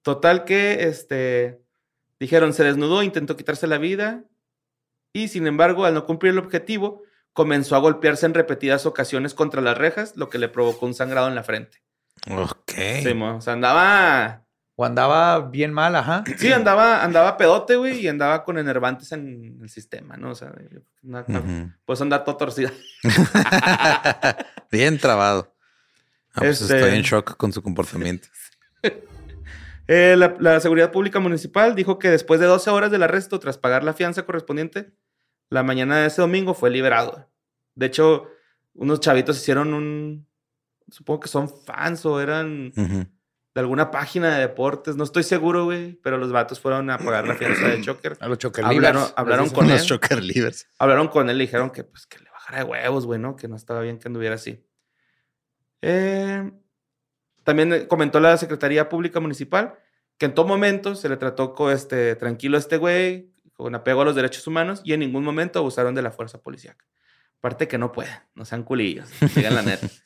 [0.02, 1.60] Total que, este,
[2.18, 4.24] dijeron, se desnudó, intentó quitarse la vida
[5.12, 7.02] y, sin embargo, al no cumplir el objetivo,
[7.38, 11.28] comenzó a golpearse en repetidas ocasiones contra las rejas, lo que le provocó un sangrado
[11.28, 11.78] en la frente.
[12.28, 12.72] Ok.
[13.04, 14.42] Simón, o sea, andaba...
[14.74, 16.24] O andaba bien mal, ajá.
[16.36, 20.30] Sí, andaba, andaba pedote, güey, y andaba con enervantes en el sistema, ¿no?
[20.30, 20.52] O sea,
[21.04, 21.24] una-
[21.84, 22.70] pues andaba todo torcido.
[24.72, 25.54] Bien trabado.
[26.34, 28.26] Ah, pues Este- estoy en shock con su comportamiento.
[29.90, 33.56] Eh, la, la Seguridad Pública Municipal dijo que después de 12 horas del arresto, tras
[33.56, 34.92] pagar la fianza correspondiente,
[35.50, 37.28] la mañana de ese domingo fue liberado.
[37.74, 38.28] De hecho,
[38.74, 40.26] unos chavitos hicieron un...
[40.90, 44.96] Supongo que son fans o eran de alguna página de deportes.
[44.96, 48.16] No estoy seguro, güey, pero los vatos fueron a pagar la fianza de Choker.
[48.20, 49.86] A los choker Hablaron- hablaron con Los él.
[49.86, 50.66] choker livers.
[50.78, 53.36] Hablaron con él y le dijeron que, pues, que le bajara de huevos, güey, ¿no?
[53.36, 54.64] Que no estaba bien que anduviera así.
[55.82, 56.50] Eh,
[57.44, 59.74] también comentó la Secretaría Pública Municipal
[60.18, 64.02] que en todo momento se le trató con este, tranquilo a este güey, con apego
[64.02, 66.76] a los derechos humanos y en ningún momento abusaron de la fuerza policial.
[67.38, 69.86] Aparte que no pueden, no sean culillos, digan la neta.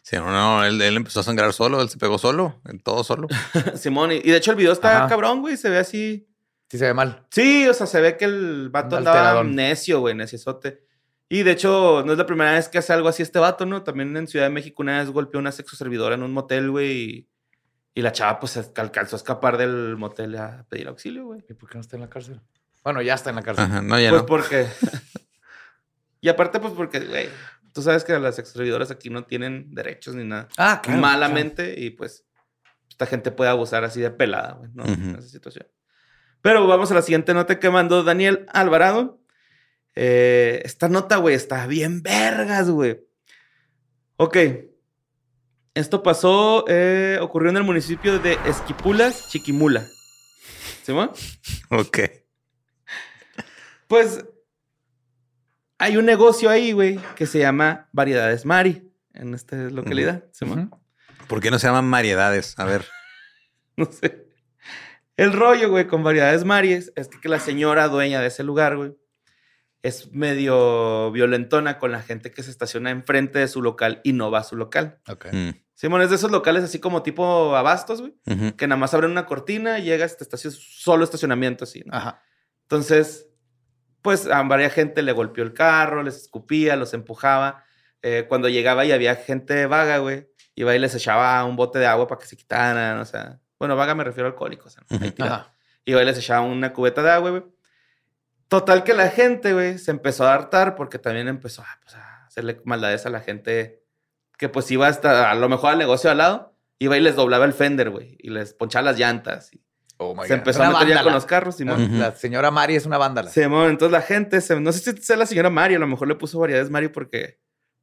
[0.00, 3.04] Sí, no, no, él, él empezó a sangrar solo, él se pegó solo, en todo
[3.04, 3.28] solo.
[3.74, 5.08] Simón, y, y de hecho el video está Ajá.
[5.08, 6.26] cabrón, güey, se ve así.
[6.70, 7.26] Sí se ve mal.
[7.30, 9.54] Sí, o sea, se ve que el vato Un andaba alteradón.
[9.54, 10.82] necio, güey, neciesote.
[11.28, 13.82] Y de hecho, no es la primera vez que hace algo así este vato, ¿no?
[13.82, 16.70] También en Ciudad de México una vez golpeó a una sexo servidora en un motel,
[16.70, 17.28] güey, y,
[17.94, 21.44] y la chava pues se alcanzó a escapar del motel a pedir auxilio, güey.
[21.50, 22.40] ¿Y por qué no está en la cárcel?
[22.84, 23.64] Bueno, ya está en la cárcel.
[23.64, 24.26] Ajá, no, ya Pues no.
[24.26, 24.66] porque...
[26.20, 27.28] y aparte, pues porque, güey,
[27.72, 30.48] tú sabes que las sexo servidoras aquí no tienen derechos ni nada.
[30.56, 31.00] Ah, claro.
[31.00, 32.24] malamente y pues
[32.88, 34.84] esta gente puede abusar así de pelada, güey, ¿no?
[34.84, 35.18] En Ujú.
[35.20, 35.66] esa situación.
[36.40, 39.20] Pero vamos a la siguiente nota que mandó Daniel Alvarado.
[39.94, 43.00] Eh, esta nota, güey, está bien vergas, güey.
[44.16, 44.36] Ok.
[45.74, 49.86] Esto pasó, eh, ocurrió en el municipio de Esquipulas, Chiquimula.
[50.82, 51.12] ¿Sí, mo?
[51.70, 51.98] Ok.
[53.88, 54.24] Pues
[55.78, 60.24] hay un negocio ahí, güey, que se llama Variedades Mari en esta localidad.
[60.40, 60.70] Ujú.
[61.26, 62.54] ¿Por qué no se llaman variedades?
[62.58, 62.86] A ver.
[63.76, 64.26] No sé.
[65.16, 68.76] El rollo, güey, con variedades Maries es que, que la señora dueña de ese lugar,
[68.76, 68.96] güey,
[69.82, 74.32] es medio violentona con la gente que se estaciona enfrente de su local y no
[74.32, 75.00] va a su local.
[75.08, 75.26] Ok.
[75.30, 78.14] Mm, Simón es de esos locales así como tipo abastos, güey,
[78.56, 81.84] que nada más abren una cortina y llegas, te estacionas solo estacionamiento así.
[81.86, 81.94] ¿no?
[81.94, 82.20] Ajá.
[82.62, 83.27] Entonces,
[84.02, 87.64] pues a varias gente le golpeó el carro, les escupía, los empujaba.
[88.02, 91.86] Eh, cuando llegaba y había gente vaga, güey, iba y les echaba un bote de
[91.86, 95.26] agua para que se quitaran, o sea, bueno, vaga me refiero a alcohólicos, o sea.
[95.26, 95.52] Ajá.
[95.84, 97.44] Iba y les echaba una cubeta de agua, güey.
[98.48, 102.26] Total que la gente, güey, se empezó a hartar porque también empezó a, pues, a
[102.26, 103.82] hacerle maldades a la gente
[104.38, 107.44] que pues iba hasta a lo mejor al negocio al lado, iba y les doblaba
[107.44, 109.52] el fender, güey, y les ponchaba las llantas.
[109.52, 109.60] y
[109.98, 110.38] Oh my se God.
[110.38, 111.98] empezó a meter ya con los carros, Simón.
[111.98, 113.30] La señora Mari es una vándala.
[113.30, 116.08] Simón, entonces la gente, se, no sé si sea la señora Mari, a lo mejor
[116.08, 117.40] le puso variedades Mari porque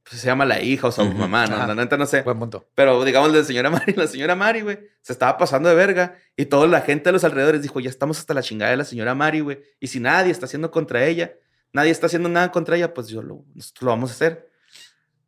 [0.08, 2.22] pues, se llama la hija o su mamá, no, la sé.
[2.22, 2.70] Buen punto.
[2.74, 6.46] Pero digamos de señora Mari, la señora Mari, güey, se estaba pasando de verga y
[6.46, 9.14] toda la gente de los alrededores dijo, ya estamos hasta la chingada de la señora
[9.14, 9.60] Mari, güey.
[9.82, 11.34] Y si nadie está haciendo contra ella,
[11.74, 14.50] nadie está haciendo nada contra ella, pues yo lo, nosotros lo vamos a hacer.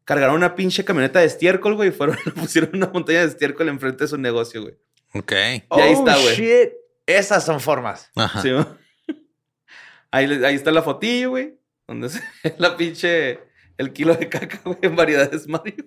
[0.06, 3.68] Cargaron una pinche camioneta de estiércol, güey, y fueron, le pusieron una montaña de estiércol
[3.68, 4.78] enfrente de su negocio, güey.
[5.14, 5.32] Ok.
[5.32, 6.28] Y ahí está, güey.
[6.28, 6.70] Oh, shit.
[7.06, 8.12] Esas son formas.
[8.16, 8.42] Ajá.
[8.42, 8.50] Sí,
[10.12, 13.40] ahí, ahí está la fotillo, güey, donde se ve la pinche,
[13.78, 15.86] el kilo de caca, güey, en variedades Mario.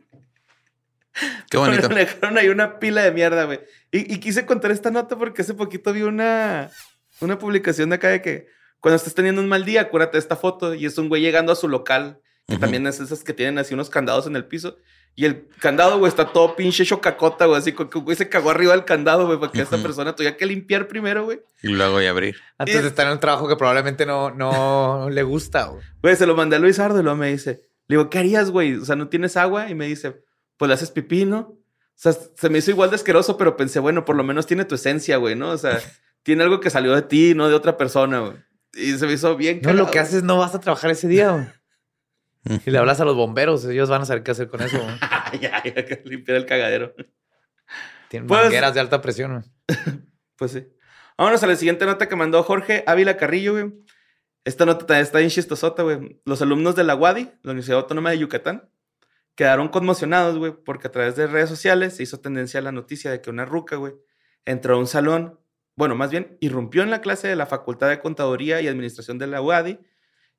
[1.50, 1.88] Qué bonito.
[1.88, 3.61] Le dejaron ahí una pila de mierda, güey.
[3.90, 6.70] Y, y quise contar esta nota porque hace poquito vi una,
[7.20, 8.46] una publicación de acá de que
[8.80, 10.74] cuando estés teniendo un mal día, acuérdate de esta foto.
[10.74, 13.74] Y es un güey llegando a su local, que también es esas que tienen así
[13.74, 14.78] unos candados en el piso.
[15.16, 17.59] Y el candado, güey, está todo pinche chocacota, güey.
[17.59, 20.46] Así que güey se cagó arriba del candado, güey, para que esta persona tuviera que
[20.46, 21.40] limpiar primero, güey.
[21.62, 22.37] Y luego y abrir.
[22.57, 25.64] Antes Y- de estar en un trabajo que probablemente no, no le gusta.
[25.66, 25.83] güey.
[26.03, 28.51] Güey, se lo mandé a Luis Ardo y luego me dice, le digo, ¿qué harías,
[28.51, 28.77] güey?
[28.77, 29.68] O sea, ¿no tienes agua?
[29.68, 30.23] Y me dice,
[30.57, 31.38] pues le haces pipí, ¿no?
[31.38, 31.59] O
[32.03, 34.77] sea, se me hizo igual de asqueroso, pero pensé, bueno, por lo menos tiene tu
[34.77, 35.51] esencia, güey, ¿no?
[35.51, 35.79] O sea,
[36.23, 38.37] tiene algo que salió de ti, no de otra persona, güey.
[38.73, 41.33] Y se me hizo bien No, lo que haces no vas a trabajar ese día.
[41.33, 41.46] güey.
[42.44, 44.79] Y le hablas a los bomberos, ellos van a saber qué hacer con eso.
[45.40, 46.94] ya, ya, limpiar el cagadero.
[48.09, 49.44] Tienen Pues- mangueras de alta presión.
[50.37, 50.66] Pues sí.
[51.18, 53.74] Vámonos a la siguiente nota que mandó Jorge Ávila Carrillo, güey.
[54.46, 56.18] Esta nota también está bien chistosota, güey.
[56.24, 58.70] Los alumnos de la UADI, la Universidad Autónoma de Yucatán,
[59.35, 63.20] quedaron conmocionados, güey, porque a través de redes sociales se hizo tendencia la noticia de
[63.20, 63.92] que una ruca, güey,
[64.46, 65.38] entró a un salón,
[65.76, 69.26] bueno, más bien, irrumpió en la clase de la Facultad de Contaduría y Administración de
[69.26, 69.79] la UADI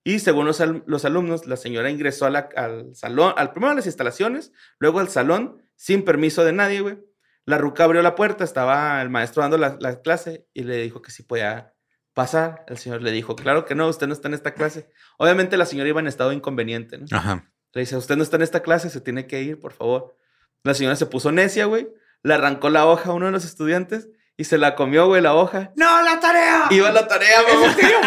[0.03, 3.71] y según los, al- los alumnos, la señora ingresó a la- al salón, al primero
[3.71, 6.99] a las instalaciones, luego al salón, sin permiso de nadie, güey.
[7.45, 11.01] La ruca abrió la puerta, estaba el maestro dando la, la clase y le dijo
[11.01, 11.73] que sí podía
[12.13, 12.63] pasar.
[12.67, 14.89] El señor le dijo, claro que no, usted no está en esta clase.
[15.17, 17.05] Obviamente la señora iba en estado inconveniente, ¿no?
[17.11, 17.51] Ajá.
[17.73, 20.15] Le dice, usted no está en esta clase, se tiene que ir, por favor.
[20.63, 21.89] La señora se puso necia, güey.
[22.21, 25.33] Le arrancó la hoja a uno de los estudiantes y se la comió, güey, la
[25.35, 25.71] hoja.
[25.75, 26.65] ¡No, la tarea!
[26.69, 27.65] Iba a la tarea, mamá.
[27.67, 27.97] en serio?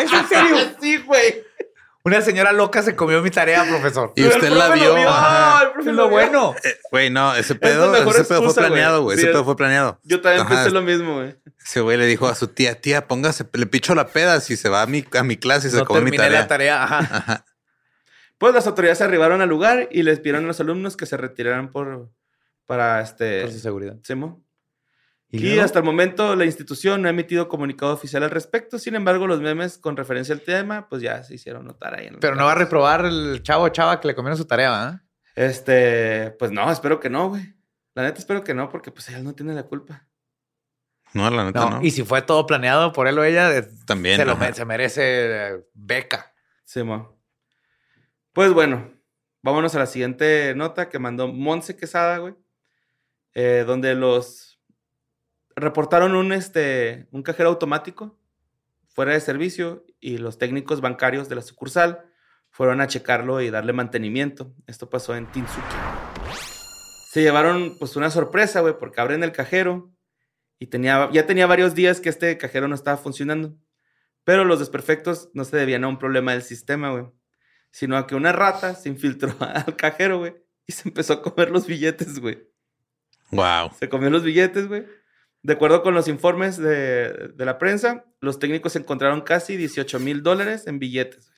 [0.00, 0.56] ¿Es en serio?
[0.80, 1.42] Sí, güey.
[2.04, 4.12] Una señora loca se comió mi tarea, profesor.
[4.16, 4.94] Y Pero usted la vio.
[4.94, 5.08] vio.
[5.08, 5.72] ajá.
[5.74, 6.54] el Es lo bueno.
[6.64, 9.16] Eh, Güey, no, ese pedo, ese pedo fue excusa, planeado, güey.
[9.16, 10.00] Sí, ese es- pedo fue planeado.
[10.04, 10.54] Yo también Ajá.
[10.54, 11.36] pensé lo mismo, güey.
[11.62, 14.70] Ese güey le dijo a su tía, tía, póngase, le picho la peda si se
[14.70, 16.40] va a mi, a mi clase y se No come mi terminé tarea.
[16.40, 16.82] la tarea.
[16.84, 16.98] Ajá.
[17.10, 17.44] Ajá.
[18.38, 21.70] Pues las autoridades arribaron al lugar y les pidieron a los alumnos que se retiraran
[21.72, 22.08] por
[22.64, 23.96] para este Por su seguridad.
[24.04, 24.42] Simo.
[25.30, 28.78] Y, hasta el momento la institución no ha emitido comunicado oficial al respecto.
[28.78, 32.06] Sin embargo, los memes con referencia al tema, pues ya se hicieron notar ahí.
[32.06, 34.70] En Pero no va a reprobar el chavo o chava que le comieron su tarea,
[34.70, 35.00] ¿verdad?
[35.34, 37.54] Este, pues no, espero que no, güey.
[37.94, 40.08] La neta espero que no, porque pues él no tiene la culpa.
[41.12, 41.70] No, la neta No.
[41.72, 41.82] no.
[41.82, 44.16] Y si fue todo planeado por él o ella, eh, También.
[44.16, 46.32] se, lo se merece eh, beca.
[46.64, 47.18] Simo.
[48.32, 48.92] Pues bueno,
[49.42, 52.34] vámonos a la siguiente nota que mandó Monse Quesada, güey.
[53.34, 54.47] eh, donde los
[55.58, 58.18] reportaron un, este, un cajero automático
[58.88, 62.04] fuera de servicio y los técnicos bancarios de la sucursal
[62.50, 64.52] fueron a checarlo y darle mantenimiento.
[64.66, 65.62] Esto pasó en Tinsuki.
[67.10, 69.92] Se llevaron pues una sorpresa, güey, porque abren el cajero
[70.58, 73.56] y tenía, ya tenía varios días que este cajero no estaba funcionando.
[74.24, 77.06] Pero los desperfectos no se debían a un problema del sistema, güey.
[77.70, 80.36] Sino a que una rata se infiltró al cajero, güey.
[80.66, 82.46] Y se empezó a comer los billetes, güey.
[83.30, 83.70] Wow.
[83.78, 84.86] Se comió los billetes, güey.
[85.42, 90.22] De acuerdo con los informes de, de la prensa, los técnicos encontraron casi 18 mil
[90.22, 91.30] dólares en billetes.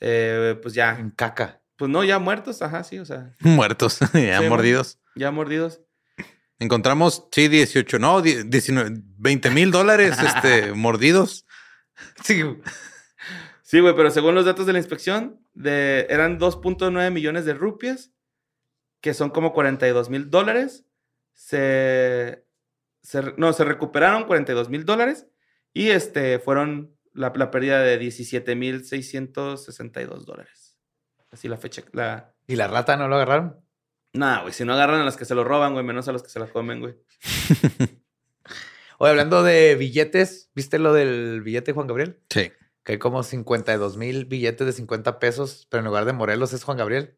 [0.00, 1.60] Eh, pues ya, En caca.
[1.76, 4.98] pues no, ya muertos, ajá, sí, o sea, Muertos, ya Sí, mordidos.
[5.16, 5.80] ya mordidos.
[6.58, 11.46] Encontramos, sí, 18, no, 10, 19, 20 mil dólares este, mordidos.
[12.22, 12.42] Sí.
[13.62, 18.12] Sí, güey, pero según los datos de la inspección, de, eran 2.9 millones de rupias,
[19.00, 20.84] que son como 42 mil dólares.
[21.34, 22.44] Se,
[23.02, 25.26] se- no, se recuperaron 42 mil dólares
[25.72, 30.78] y este, fueron la, la pérdida de 17 mil 662 dólares.
[31.30, 31.82] Así la fecha.
[31.92, 32.34] La...
[32.46, 33.60] ¿Y la rata no lo agarraron?
[34.12, 36.22] Nah, güey, si no agarran a las que se lo roban, güey, menos a los
[36.22, 36.96] que se la comen, güey.
[38.98, 42.20] Oye, hablando de billetes, ¿viste lo del billete de Juan Gabriel?
[42.28, 42.52] Sí.
[42.82, 46.64] Que hay como 52 mil billetes de 50 pesos, pero en lugar de Morelos es
[46.64, 47.16] Juan Gabriel.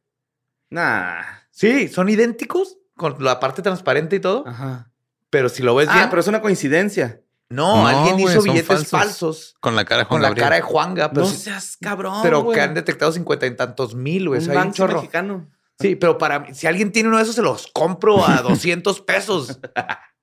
[0.71, 1.23] Nah.
[1.51, 4.92] Sí, son idénticos con la parte transparente y todo, Ajá.
[5.33, 7.23] Pero si lo ves Ah, bien, pero es una coincidencia.
[7.49, 8.91] No, No, alguien hizo billetes falsos.
[8.91, 9.55] falsos.
[9.61, 12.21] Con la cara de Juan con la cara de Juanga, pero, no sí- seas cabrón,
[12.23, 14.41] pero que han detectado cincuenta y tantos mil, güey.
[14.43, 14.95] un O sea, un chorro.
[14.97, 15.51] mexicano.
[15.81, 19.01] Sí, pero para mí, si alguien tiene uno de esos, se los compro a 200
[19.01, 19.59] pesos.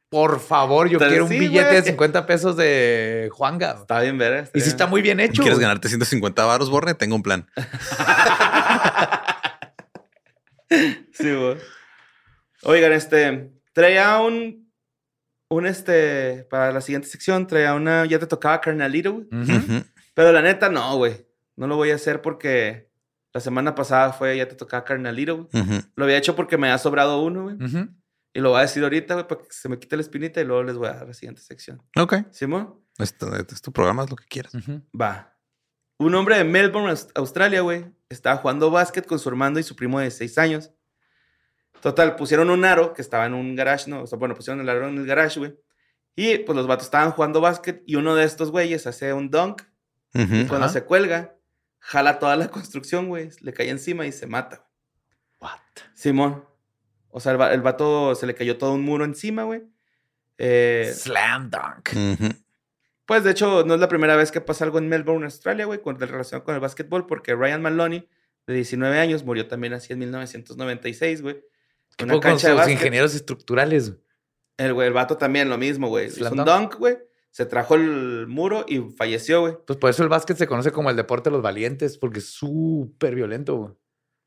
[0.10, 3.78] Por favor, yo quiero un sí, billete de 50 pesos de Juanga.
[3.82, 4.50] Está bien ver.
[4.56, 5.42] Y si está muy bien hecho.
[5.42, 6.94] ¿Quieres ganarte 150 varos, Borne?
[6.96, 7.48] Tengo un plan.
[11.14, 11.58] Sí, güey.
[12.64, 14.69] Oigan, este, traía un,
[15.50, 19.26] un, este, para la siguiente sección, traía una, ya te tocaba carnalito, güey.
[19.32, 19.52] Ujú.
[19.58, 19.84] Ujú.
[20.14, 21.26] Pero la neta, no, güey.
[21.56, 22.90] No lo voy a hacer porque
[23.34, 25.64] la semana pasada fue, ya te tocaba carnalito, güey.
[25.64, 25.82] Ujú.
[25.96, 27.56] Lo había hecho porque me ha sobrado uno, güey.
[27.56, 27.90] Ujú.
[28.34, 30.46] Y lo voy a decir ahorita, güey, para que se me quite la espinita y
[30.46, 31.82] luego les voy a dar la siguiente sección.
[31.98, 32.16] Ok.
[32.32, 32.76] ¿Simón?
[33.00, 34.54] Esto, este es tu programa, es lo que quieras.
[35.00, 35.36] Va.
[35.98, 39.76] Un hombre de Melbourne, Aus- Australia, güey, estaba jugando básquet con su hermano y su
[39.76, 40.72] primo de seis años.
[41.82, 44.04] Total, pusieron un aro que estaba en un garage, ¿no?
[44.04, 45.56] O sea, bueno, pusieron el aro en el garage, güey.
[46.16, 49.62] Y pues los vatos estaban jugando básquet y uno de estos güeyes hace un dunk.
[50.14, 50.36] Ujú.
[50.36, 51.36] Y cuando se cuelga,
[51.80, 53.30] jala toda la construcción, güey.
[53.42, 54.68] Le cae encima y se mata.
[55.40, 55.60] What?
[55.94, 56.46] Simón.
[57.10, 59.64] O sea, el, el vato se le cayó todo un muro encima, güey.
[60.38, 61.90] Eh, Slam dunk.
[63.06, 65.82] Pues de hecho, no es la primera vez que pasa algo en Melbourne, Australia, güey,
[65.82, 68.08] con relación con el básquetbol, porque Ryan Maloney,
[68.48, 71.44] de 19 años, murió también así en 1996, güey.
[72.00, 72.76] ¿Qué una poco con cancha de sus básquet.
[72.78, 73.90] ingenieros estructurales?
[73.92, 74.02] güey?
[74.58, 76.08] El güey, el vato también lo mismo, güey.
[76.08, 76.76] Hizo Slam un dunk.
[76.78, 76.98] güey.
[77.32, 79.56] Se trajo el muro y falleció, güey.
[79.68, 82.26] Pues por eso el básquet se conoce como el deporte de los valientes, porque es
[82.30, 83.74] súper violento, güey.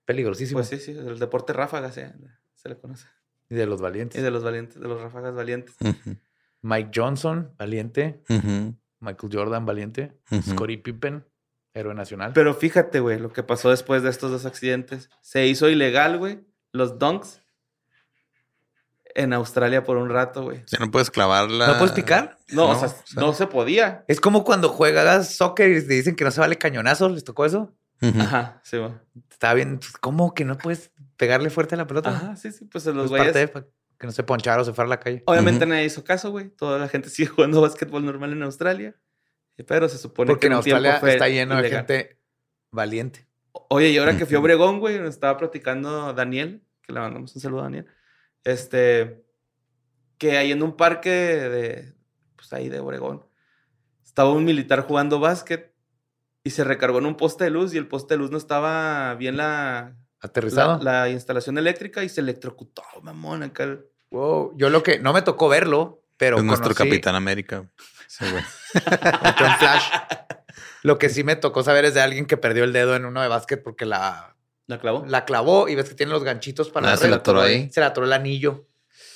[0.05, 0.59] peligrosísimo.
[0.61, 2.13] Pues sí, sí, el deporte ráfaga se,
[2.55, 3.07] se le conoce.
[3.51, 4.23] Y de los Y valientes.
[4.23, 5.75] de los valientes, de los ráfagas valientes.
[6.63, 8.23] Mike Johnson, valiente.
[9.01, 10.13] Michael Jordan, valiente.
[10.51, 11.25] Scottie Pippen,
[11.75, 12.33] héroe nacional.
[12.35, 15.11] Pero fíjate, güey, lo que pasó después de estos dos accidentes.
[15.21, 16.41] Se hizo ilegal, güey,
[16.73, 17.42] los dunks
[19.15, 20.63] en Australia por un rato, güey.
[20.69, 21.67] Ya no puedes clavarla.
[21.67, 22.39] ¿No puedes picar?
[22.51, 23.23] No, o sea, o sea.
[23.23, 24.05] no se podía.
[24.09, 27.13] Es como cuando juegas soccer y te dicen que no se vale cañonazos.
[27.13, 27.75] ¿Les tocó eso?
[28.01, 28.93] Ajá, sí, güey.
[29.31, 29.79] Está bien.
[29.79, 32.11] pues, ¿Cómo que no puedes pegarle fuerte a la pelota?
[32.11, 33.51] Ajá, sí, sí, pues los Pues güeyes.
[33.51, 33.65] pa-
[33.99, 35.23] que no se ponchara o se fuera a la calle.
[35.27, 36.49] Obviamente nadie hizo caso, güey.
[36.49, 38.97] Toda la gente sigue jugando básquetbol normal en Australia.
[39.67, 42.19] Pero se supone Porque que en Australia fue está lleno de gente
[42.73, 43.27] valiente.
[43.69, 44.41] Oye, y ahora que fui a.
[44.41, 47.87] Obregón, güey, nos estaba platicando Daniel, que le mandamos un saludo a Daniel.
[48.45, 49.25] Este,
[50.19, 51.95] que ahí en un parque de,
[52.37, 53.25] pues ahí de Obregón,
[54.05, 55.73] estaba un militar jugando básquet
[56.45, 59.15] y se recargó en un poste de luz y el poste de luz no estaba
[59.15, 60.83] bien la, Aterrizado.
[60.83, 63.65] la, la instalación eléctrica y se electrocutó, mamón, acá.
[63.65, 64.53] el- Wow.
[64.59, 67.65] Yo lo que no me tocó verlo, pero es nuestro conocí- Capitán América.
[68.07, 68.43] Sí, güey.
[69.59, 69.85] flash.
[70.83, 73.23] Lo que sí me tocó saber es de alguien que perdió el dedo en uno
[73.23, 75.05] de básquet porque la, ¿La clavó?
[75.07, 77.71] la clavó y ves que tiene los ganchitos para Ah, la se la atoró ahí.
[77.71, 78.67] Se la atoró el anillo.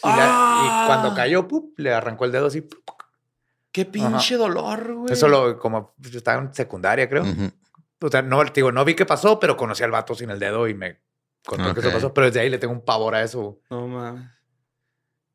[0.03, 0.83] Y, la- ¡Ah!
[0.85, 1.79] y cuando cayó, ¡pup!
[1.79, 2.69] le arrancó el dedo así.
[3.73, 5.13] ¡Qué pinche dolor, güey!
[5.13, 7.25] Eso lo, como pues, yo estaba en secundaria, creo.
[8.01, 10.67] O sea, no, digo, no vi qué pasó, pero conocí al vato sin el dedo
[10.69, 11.01] y me
[11.45, 12.13] contó que eso pasó.
[12.13, 13.61] Pero desde ahí le tengo un pavor a eso.
[13.71, 14.29] No mames.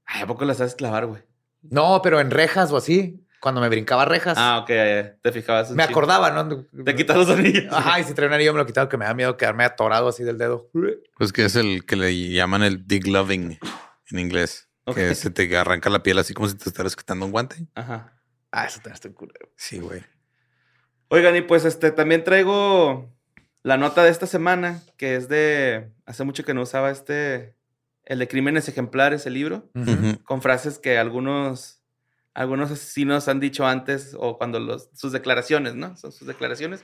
[0.05, 1.23] ¿a poco la sabes clavar, güey?
[1.61, 4.67] No, pero en rejas o así, cuando me brincaba rejas, Ah, ok,
[5.21, 5.71] te fijabas.
[5.71, 6.65] un me acordaba, ¿no?
[6.85, 7.65] Te quitas los anillos.
[7.73, 10.07] Ajá, y si traía un anillo me lo quitaba que me da miedo quedarme atorado
[10.07, 10.69] así del dedo.
[11.17, 13.57] Pues que es el que le llaman el degloving
[14.11, 14.69] en inglés.
[14.93, 17.67] Que se te arranca la piel así como si te estuvieras quitando un guante.
[17.75, 18.13] Ajá.
[18.51, 19.49] Ah, eso también está en culero.
[19.55, 20.03] Sí, güey.
[21.07, 23.13] Oigan, y pues este también traigo
[23.63, 25.91] la nota de esta semana, que es de.
[26.05, 27.55] Hace mucho que no usaba este.
[28.03, 29.69] El de Crímenes Ejemplares, el libro,
[30.25, 31.80] con frases que algunos.
[32.33, 35.95] Algunos asesinos han dicho antes o cuando los, sus declaraciones, ¿no?
[35.97, 36.83] Son sus declaraciones.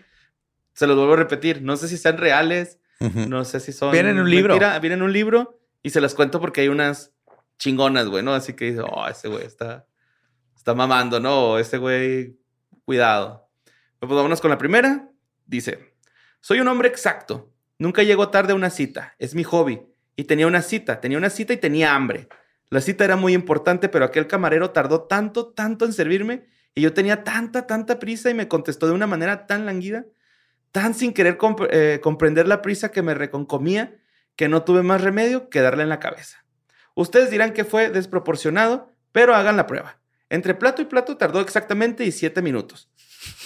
[0.74, 1.62] Se los vuelvo a repetir.
[1.62, 3.28] No sé si sean reales, Ujú.
[3.30, 3.92] no sé si son.
[3.92, 4.54] Vienen en un libro.
[4.54, 7.14] mentira, Vienen en un libro y se las cuento porque hay unas
[7.58, 8.34] chingonas, güey, ¿no?
[8.34, 9.86] Así que dice, oh, ese güey está,
[10.56, 11.52] está mamando, ¿no?
[11.52, 12.38] O ese güey,
[12.86, 13.50] cuidado.
[14.00, 15.10] Pues vámonos con la primera.
[15.46, 15.94] Dice,
[16.42, 17.52] soy un hombre exacto.
[17.80, 19.16] Nunca llego tarde a una cita.
[19.18, 19.82] Es mi hobby.
[20.16, 22.28] Y tenía una cita, tenía una cita y tenía hambre.
[22.70, 26.94] La cita era muy importante, pero aquel camarero tardó tanto, tanto en servirme y yo
[26.94, 30.06] tenía tanta, tanta prisa y me contestó de una manera tan languida,
[30.72, 31.38] tan sin querer
[31.72, 33.96] eh, comprender la prisa que me reconcomía,
[34.36, 36.46] que no tuve más remedio que darle en la cabeza.
[36.94, 40.00] Ustedes dirán que fue desproporcionado, pero hagan la prueba.
[40.30, 42.92] Entre plato y plato tardó exactamente 17 minutos.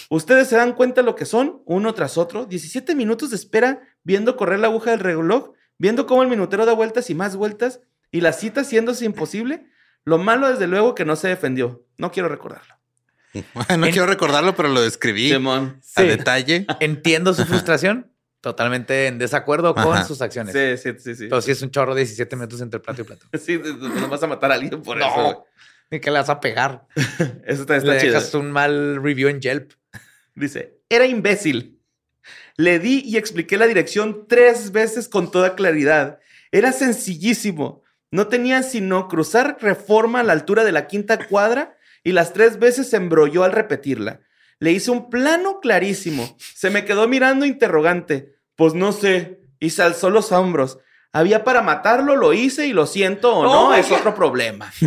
[0.09, 4.35] Ustedes se dan cuenta lo que son, uno tras otro, 17 minutos de espera viendo
[4.35, 7.81] correr la aguja del reloj, viendo cómo el minutero da vueltas y más vueltas,
[8.11, 9.65] y la cita haciéndose imposible.
[10.03, 11.85] Lo malo, desde luego, que no se defendió.
[11.97, 12.75] No quiero recordarlo.
[13.33, 15.79] no En- quiero recordarlo, pero lo describí Simón.
[15.95, 16.07] a Sí.
[16.07, 16.65] detalle.
[16.79, 18.11] Entiendo su frustración.
[18.41, 20.03] Totalmente en desacuerdo con Ajá.
[20.03, 20.53] sus acciones.
[20.81, 21.27] Sí, sí, sí, sí.
[21.29, 23.27] Pero sí es un chorro 17 minutos entre plato y plato.
[23.39, 25.05] Sí, no vas a matar a alguien por No.
[25.05, 25.45] eso.
[25.91, 26.87] ¿Y qué le vas a pegar?
[27.45, 28.13] Eso está, Le está chido.
[28.13, 29.73] dejas un mal review en Yelp.
[30.33, 31.79] Dice, era imbécil.
[32.57, 36.19] Le di y expliqué la dirección tres veces con toda claridad.
[36.51, 37.83] Era sencillísimo.
[38.11, 42.59] No tenía sino cruzar reforma a la altura de la quinta cuadra y las tres
[42.59, 44.19] veces se embrolló al repetirla.
[44.59, 46.35] Le hice un plano clarísimo.
[46.39, 48.35] Se me quedó mirando interrogante.
[48.55, 49.39] Pues no sé.
[49.59, 50.77] Y se alzó los hombros.
[51.13, 54.71] Había para matarlo, lo hice y lo siento o no, Oh, es otro problema.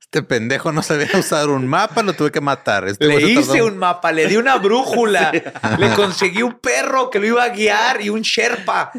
[0.00, 2.86] Este pendejo no sabía usar un mapa, lo tuve que matar.
[2.86, 7.18] Este Le hice tardó- un mapa, le di una brújula, le conseguí un perro que
[7.18, 8.92] lo iba a guiar y un sherpa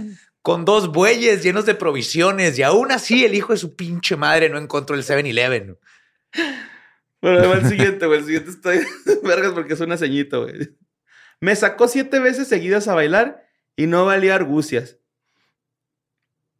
[0.48, 2.58] con dos bueyes llenos de provisiones.
[2.58, 5.78] Y aún así, el hijo de su pinche madre no encontró el 7-Eleven.
[7.22, 8.20] Bueno, el siguiente, güey.
[8.20, 8.70] El siguiente está
[9.28, 10.78] vergas porque es una ceñito, güey.
[11.42, 13.46] Me sacó siete veces seguidas a bailar
[13.76, 15.00] y no valía argucias.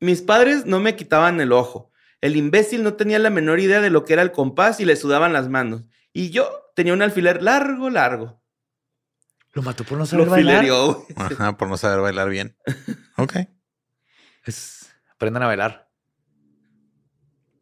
[0.02, 1.90] Mis padres no me quitaban el ojo.
[2.20, 4.98] El imbécil no tenía la menor idea de lo que era el compás y le
[4.98, 5.86] sudaban las manos.
[6.12, 8.42] Y yo tenía un alfiler largo, largo.
[9.54, 10.56] Lo mató por no Lo saber bailar.
[10.56, 11.06] filerió, güey.
[11.16, 12.58] Ajá, por no saber bailar bien.
[13.16, 13.38] Ok.
[14.48, 15.88] Es- aprendan a bailar.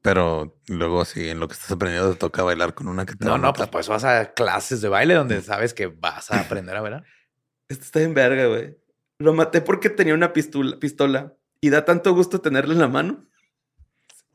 [0.02, 3.26] Pero luego, si en lo que estás aprendiendo te toca bailar con una que te
[3.26, 5.88] va No, a no, pues por eso vas a clases de baile donde sabes que
[5.88, 7.04] vas a aprender a bailar.
[7.68, 8.78] Este está en verga, güey.
[9.18, 11.34] Lo maté porque tenía una pistola, pistola.
[11.62, 13.26] Y da tanto gusto tenerla en la mano.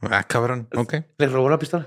[0.01, 0.69] Ah, cabrón.
[0.75, 0.95] Ok.
[1.19, 1.87] Le robó la pistola.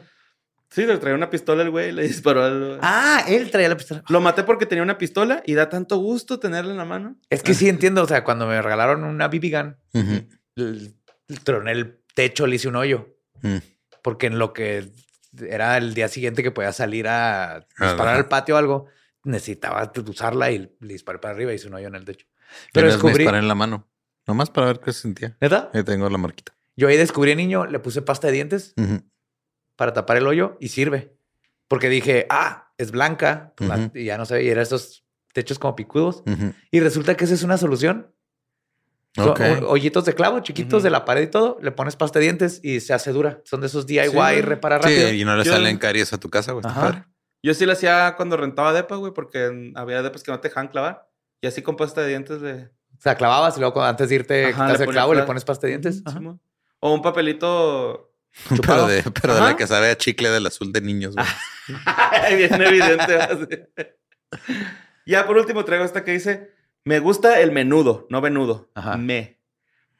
[0.69, 2.79] Sí, le traía una pistola al güey y le disparó al...
[2.81, 4.03] Ah, él traía la pistola.
[4.07, 7.17] Lo maté porque tenía una pistola y da tanto gusto tenerla en la mano.
[7.29, 8.03] Es que sí entiendo.
[8.03, 10.95] O sea, cuando me regalaron una BB gun, el, el
[11.43, 13.15] troné el techo, le hice un hoyo.
[13.41, 13.57] Mm.
[14.01, 14.91] Porque en lo que
[15.47, 18.15] era el día siguiente que podía salir a disparar Ajá.
[18.17, 18.85] al patio o algo,
[19.23, 22.27] necesitaba usarla y le disparé para arriba y hice un hoyo en el techo.
[22.73, 23.17] Pero me descubrí.
[23.19, 23.87] disparé en la mano.
[24.27, 25.37] Nomás para ver qué se sentía.
[25.41, 25.69] ¿Neta?
[25.73, 26.53] Ahí tengo la marquita.
[26.75, 28.73] Yo ahí descubrí niño, le puse pasta de dientes
[29.75, 31.15] para tapar el hoyo y sirve.
[31.67, 33.91] Porque dije, ah, es blanca la- Ujú.
[33.97, 34.43] y ya no se ve.
[34.43, 36.23] Y eran estos techos como picudos.
[36.71, 38.13] Y resulta que esa es una solución.
[39.15, 39.39] Son Ok.
[39.61, 41.57] ho- hoyitos de clavo chiquitos de la pared y todo.
[41.61, 43.41] Le pones pasta de dientes y se hace dura.
[43.45, 45.13] Son de esos DIY Sí, repara Sí, rápido.
[45.13, 46.65] y no le salen caries a tu casa, güey.
[47.43, 50.69] Yo sí lo hacía cuando rentaba depa, güey, porque había depas que no te dejaban
[50.69, 51.09] clavar.
[51.41, 52.71] Y así con pasta de dientes de...
[52.97, 55.43] O sea, clavabas y luego antes de irte Ajá, quitas el clavo y le pones
[55.43, 56.01] pasta de dientes.
[56.05, 56.19] Ajá.
[56.79, 58.09] O un papelito...
[58.65, 61.27] Pero de, pero de la que sabe a chicle del azul de niños, güey.
[62.35, 63.69] Bien evidente.
[65.05, 66.52] ya por último traigo esta que dice...
[66.85, 68.69] Me gusta el menudo, no venudo.
[68.75, 68.97] Ajá.
[68.97, 69.39] Me.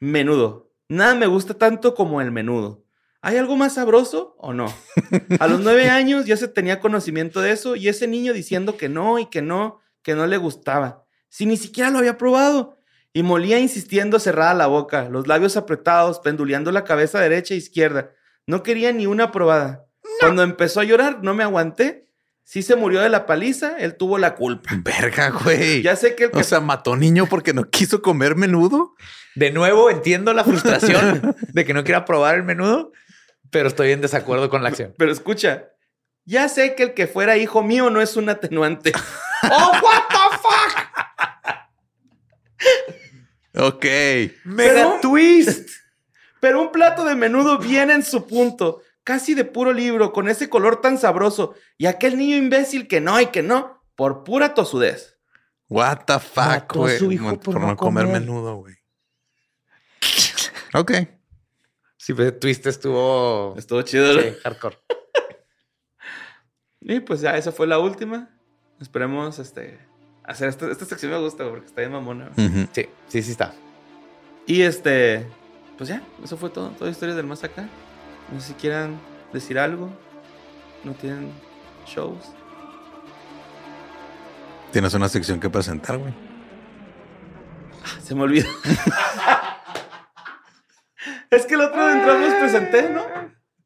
[0.00, 0.70] Menudo.
[0.88, 2.84] Nada me gusta tanto como el menudo.
[3.22, 4.66] ¿Hay algo más sabroso o no?
[5.40, 8.90] A los nueve años ya se tenía conocimiento de eso y ese niño diciendo que
[8.90, 11.06] no y que no, que no le gustaba.
[11.30, 12.78] Si ni siquiera lo había probado.
[13.16, 18.10] Y molía insistiendo cerrada la boca, los labios apretados, penduleando la cabeza derecha e izquierda.
[18.44, 19.86] No quería ni una probada.
[20.18, 22.03] Cuando empezó a llorar, no me aguanté.
[22.44, 24.70] Si se murió de la paliza, él tuvo la culpa.
[24.84, 25.82] Verga, güey.
[25.82, 28.94] Ya sé que el que O sea, mató niño porque no quiso comer menudo.
[29.34, 32.92] De nuevo, entiendo la frustración de que no quiera probar el menudo,
[33.50, 34.94] pero estoy en desacuerdo con la acción.
[34.96, 35.70] Pero escucha,
[36.24, 38.92] ya sé que el que fuera hijo mío no es un atenuante.
[39.50, 40.78] ¡Oh, what the fuck!
[43.74, 43.84] Ok.
[44.44, 45.68] ¡Mega Pero- twist!
[46.40, 50.48] Pero un plato de menudo bien en su punto, casi de puro libro, con ese
[50.48, 51.54] color tan sabroso.
[51.78, 55.18] Y aquel niño imbécil que no y que no, por pura tosudez.
[55.68, 57.18] What the fuck, güey.
[57.18, 58.20] por Por no no comer comer.
[58.20, 58.74] menudo, güey.
[60.74, 60.92] Ok.
[61.96, 64.12] Sí, pero el twist estuvo Estuvo chido.
[64.14, 64.20] ¿no?
[64.22, 64.78] sí, hardcore.
[66.86, 68.28] Y pues ya, esa fue la última.
[68.78, 69.78] Esperemos este,
[70.22, 72.30] hacer esta, esta sección me gusta porque está bien mamona.
[72.36, 73.54] Sí, sí, sí está.
[74.46, 75.26] Y este,
[75.78, 76.68] pues ya, eso fue todo.
[76.72, 77.66] Toda historia del más acá.
[78.32, 79.00] No sé si quieran
[79.32, 79.90] decir algo.
[80.82, 81.32] No tienen
[81.86, 82.32] shows.
[84.72, 86.14] Tienes una sección que presentar, güey.
[88.02, 88.48] Se me olvidó.
[91.30, 93.04] es que el otro entramos presenté, ¿no?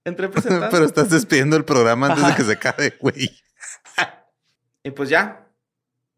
[0.05, 0.69] Entré presentando.
[0.71, 2.33] Pero estás despidiendo el programa antes Ajá.
[2.33, 3.31] de que se acabe, güey.
[4.85, 5.45] Y pues ya.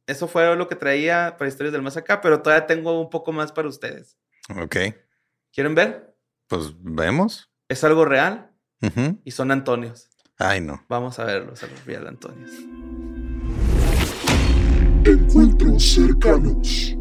[0.06, 3.32] Eso fue lo que traía para historias del más acá, pero todavía tengo un poco
[3.32, 4.16] más para ustedes.
[4.62, 4.76] Ok.
[5.52, 6.14] ¿Quieren ver?
[6.46, 7.49] Pues vemos.
[7.70, 8.50] Es algo real
[9.24, 10.08] y son Antonios.
[10.38, 10.84] Ay, no.
[10.88, 12.50] Vamos a verlos a los real Antonios.
[15.04, 16.96] Encuentros cercanos.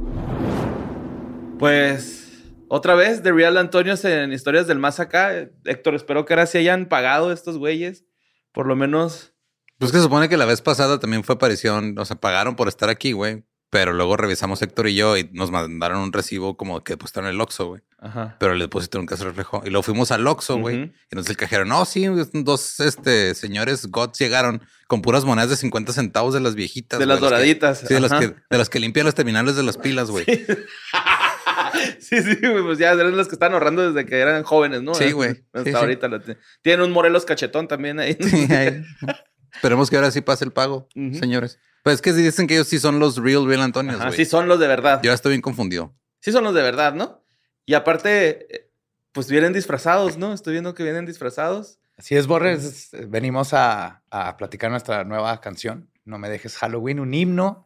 [1.57, 5.31] Pues otra vez de Real Antonios en historias del más acá.
[5.65, 8.05] Héctor, espero que ahora sí hayan pagado estos güeyes.
[8.51, 9.33] Por lo menos.
[9.79, 11.97] Pues que se supone que la vez pasada también fue aparición.
[11.97, 13.43] O sea, pagaron por estar aquí, güey.
[13.71, 17.39] Pero luego revisamos Héctor y yo y nos mandaron un recibo como que depositaron el
[17.39, 17.81] Oxxo, güey.
[17.99, 18.35] Ajá.
[18.39, 19.61] Pero el depósito nunca se reflejó.
[19.63, 20.75] Y luego fuimos al Oxxo, güey.
[20.77, 25.55] Y entonces el cajero, no, sí, dos este, señores GOTS llegaron con puras monedas de
[25.55, 26.97] 50 centavos de las viejitas.
[26.99, 27.81] De las doraditas.
[27.81, 30.25] que- sí, de las, que, de las que limpian los terminales de las pilas, güey.
[30.25, 30.45] Sí,
[31.99, 34.95] Sí, sí, güey, pues ya eran los que estaban ahorrando desde que eran jóvenes, ¿no?
[34.95, 35.43] Sí, güey.
[35.53, 35.75] Hasta Sí, sí.
[35.75, 36.07] ahorita.
[36.07, 36.41] lo tienen.
[36.63, 38.17] Tienen un Morelos cachetón también ahí.
[38.49, 38.81] ahí.
[39.53, 41.59] Esperemos que ahora sí pase el pago, señores.
[41.89, 44.47] Pues es que dicen que ellos sí son los real, real Antonios, Ajá, sí son
[44.47, 45.01] los de verdad.
[45.01, 45.95] Yo ya estoy bien confundido.
[46.19, 47.23] Sí son los de verdad, ¿no?
[47.65, 48.69] Y aparte, eh,
[49.11, 50.31] pues vienen disfrazados, ¿no?
[50.33, 51.79] Estoy viendo que vienen disfrazados.
[51.97, 52.91] Así es, Borres.
[53.07, 55.89] Venimos a, a platicar nuestra nueva canción.
[56.05, 57.65] No me dejes Halloween, un himno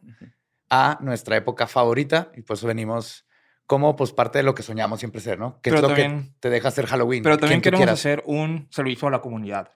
[0.70, 2.32] a nuestra época favorita.
[2.34, 3.26] Y pues venimos
[3.66, 5.60] como pues parte de lo que soñamos siempre ser, ¿no?
[5.60, 7.22] Que Pero es lo también- que te deja hacer Halloween.
[7.22, 9.70] Pero también queremos hacer un servicio a la comunidad.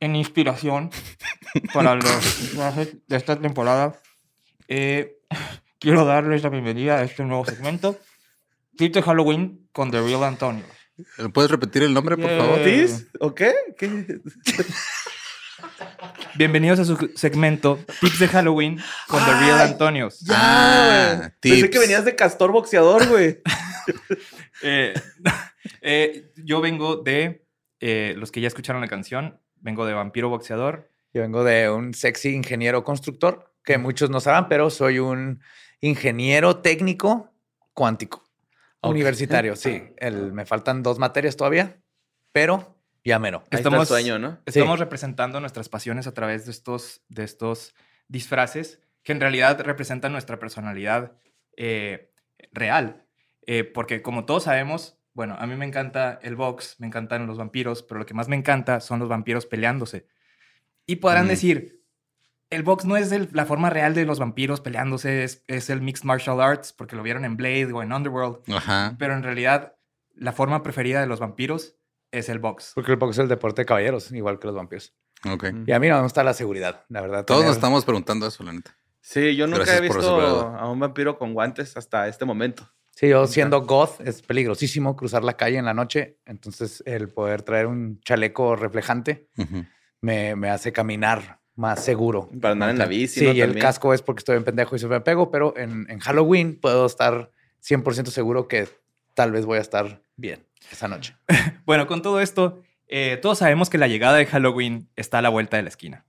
[0.00, 0.90] En inspiración
[1.72, 2.04] para los
[2.54, 3.98] viajes de esta temporada,
[4.68, 5.16] eh,
[5.78, 7.98] quiero darles la bienvenida a este nuevo segmento.
[8.76, 10.64] Tip de Halloween con The Real Antonio.
[11.32, 12.38] ¿Puedes repetir el nombre, por Yeah.
[12.38, 12.62] favor?
[12.62, 13.06] ¿Tis?
[13.20, 13.54] ¿O qué?
[13.78, 13.88] ¿Qué?
[16.34, 18.78] Bienvenidos a su segmento Tips de Halloween
[19.08, 20.22] con The Real Antonios.
[20.28, 21.30] Ah, güey.
[21.40, 23.40] Pensé que venías de castor boxeador, güey.
[24.62, 24.94] Eh,
[25.82, 27.46] eh, yo vengo de,
[27.78, 30.88] eh, los que ya escucharon la canción, vengo de Vampiro Boxeador.
[31.12, 35.42] Yo vengo de un sexy ingeniero constructor, que muchos no saben, pero soy un
[35.80, 37.34] ingeniero técnico
[37.74, 38.24] cuántico.
[38.80, 38.92] Ok.
[38.92, 39.82] Universitario, sí.
[39.96, 41.78] El, me faltan dos materias todavía,
[42.30, 44.38] pero ya está el sueño, ¿no?
[44.46, 47.74] Estamos representando nuestras pasiones a través de estos, de estos
[48.08, 51.12] disfraces que en realidad representan nuestra personalidad
[51.56, 52.12] eh,
[52.52, 53.04] real.
[53.46, 57.38] Eh, porque como todos sabemos, bueno, a mí me encanta el box, me encantan los
[57.38, 60.06] vampiros, pero lo que más me encanta son los vampiros peleándose.
[60.86, 61.28] Y podrán Mm.
[61.28, 61.82] decir,
[62.50, 65.80] el box no es el- la forma real de los vampiros peleándose, es, es el
[65.80, 68.94] mixed martial arts, porque lo vieron en Blade o en Underworld, Ajá.
[68.98, 69.74] pero en realidad
[70.14, 71.76] la forma preferida de los vampiros
[72.12, 72.72] es el box.
[72.74, 74.94] Porque el box es el deporte de caballeros, igual que los vampiros.
[75.28, 75.46] Ok.
[75.66, 77.24] Y a mí no me gusta la seguridad, la verdad.
[77.24, 78.76] Todos tener- nos estamos preguntando eso, la neta.
[79.00, 82.68] Sí, yo nunca Gracias he visto a un vampiro con guantes hasta este momento.
[82.96, 86.16] Sí, yo siendo goth es peligrosísimo cruzar la calle en la noche.
[86.24, 89.28] Entonces, el poder traer un chaleco reflejante
[90.00, 92.30] me, me hace caminar más seguro.
[92.40, 93.32] Para andar en la bici, Sí, ¿no?
[93.34, 95.98] y el casco es porque estoy en pendejo y se me pego, pero en, en
[95.98, 97.30] Halloween puedo estar
[97.62, 98.66] 100% seguro que
[99.12, 101.14] tal vez voy a estar bien esa noche.
[101.66, 105.28] Bueno, con todo esto, eh, todos sabemos que la llegada de Halloween está a la
[105.28, 106.06] vuelta de la esquina.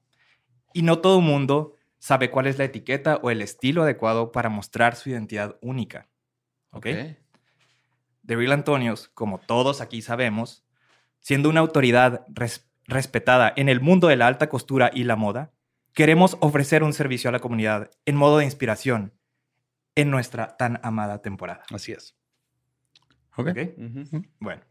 [0.71, 4.47] Y no todo el mundo sabe cuál es la etiqueta o el estilo adecuado para
[4.49, 6.07] mostrar su identidad única.
[6.72, 6.86] ¿Ok?
[8.26, 10.65] The Real Antonios, como todos aquí sabemos,
[11.20, 15.51] siendo una autoridad res- respetada en el mundo de la alta costura y la moda,
[15.93, 19.13] queremos ofrecer un servicio a la comunidad en modo de inspiración
[19.95, 21.63] en nuestra tan amada temporada.
[21.74, 22.15] Así es.
[23.36, 23.47] Ok.
[23.49, 23.57] ¿Ok?
[23.78, 24.26] Ujú.
[24.39, 24.61] Bueno.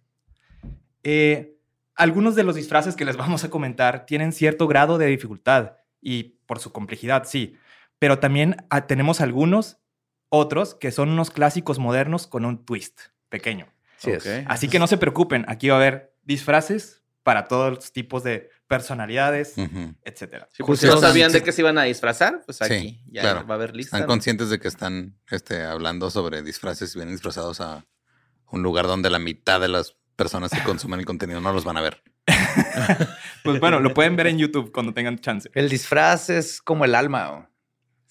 [1.02, 1.56] Eh,
[1.94, 6.38] algunos de los disfraces que les vamos a comentar tienen cierto grado de dificultad y
[6.46, 7.56] por su complejidad, sí.
[7.98, 9.78] Pero también ah, tenemos algunos
[10.36, 13.66] otros que son unos clásicos modernos con un twist pequeño.
[13.98, 14.12] Sí.
[14.46, 18.50] Así que no se preocupen, aquí va a haber disfraces para todos los tipos de
[18.68, 19.94] personalidades, Ujú.
[20.04, 20.48] etcétera.
[20.52, 23.22] Sí, pues si no sabían de qué se iban a disfrazar, pues Sí, aquí ya
[23.22, 23.46] claro.
[23.46, 23.96] va a haber lista.
[23.96, 24.06] Están ¿no?
[24.06, 27.84] conscientes de que están este, hablando sobre disfraces y vienen disfrazados a
[28.50, 31.76] un lugar donde la mitad de las personas que consumen el contenido no los van
[31.76, 32.02] a ver.
[33.44, 35.48] Pues bueno, lo pueden ver en YouTube cuando tengan chance.
[35.54, 37.30] El disfraz es como el alma.
[37.30, 37.48] ¿o?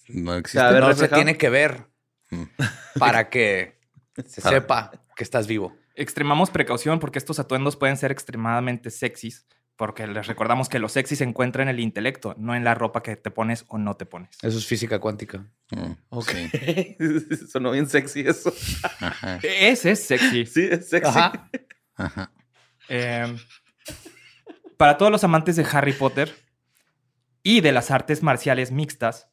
[0.08, 0.60] No existe.
[0.60, 1.88] A ver, no se tiene que ver.
[3.00, 3.80] para que
[4.26, 5.76] se sepa que estás vivo.
[5.96, 9.46] Extremamos precaución porque estos atuendos pueden ser extremadamente sexys,
[9.78, 13.02] porque les recordamos que lo sexy se encuentra en el intelecto, no en la ropa
[13.02, 14.38] que te pones o no te pones.
[14.42, 15.46] Eso es física cuántica.
[15.72, 16.32] Mm, Ok.
[16.52, 16.98] sí.
[17.52, 18.54] Sonó bien sexy eso.
[19.00, 19.40] Ajá.
[19.44, 20.46] Ese es sexy.
[20.46, 21.10] Sí, es sexy.
[21.10, 21.50] Ajá.
[21.96, 22.32] Ajá.
[22.90, 23.36] Eh,
[24.78, 26.36] para todos los amantes de Harry Potter
[27.42, 29.30] y de las artes marciales mixtas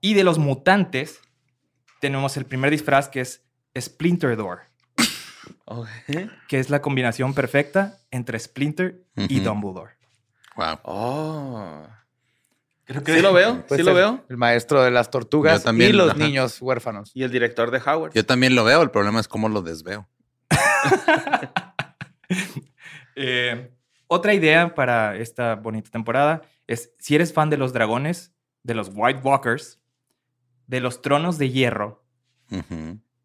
[0.00, 1.20] y de los mutantes,
[2.00, 3.44] tenemos el primer disfraz que es
[3.78, 4.60] Splinter Door,
[6.48, 9.40] que es la combinación perfecta entre Splinter y.
[9.40, 9.92] Dumbledore.
[10.56, 10.78] Wow.
[10.82, 11.86] Oh.
[12.84, 14.24] Creo Sí lo veo, sí lo ser veo.
[14.28, 16.18] El maestro de las tortugas también, y los ajá.
[16.18, 17.10] niños huérfanos.
[17.14, 18.12] Y el director de Howard.
[18.14, 20.08] Yo también lo veo, el problema es cómo lo desveo.
[23.20, 23.72] Eh,
[24.06, 28.32] otra idea para esta bonita temporada es si eres fan de los dragones,
[28.62, 29.77] de los White Walkers,
[30.68, 32.04] de los tronos de hierro,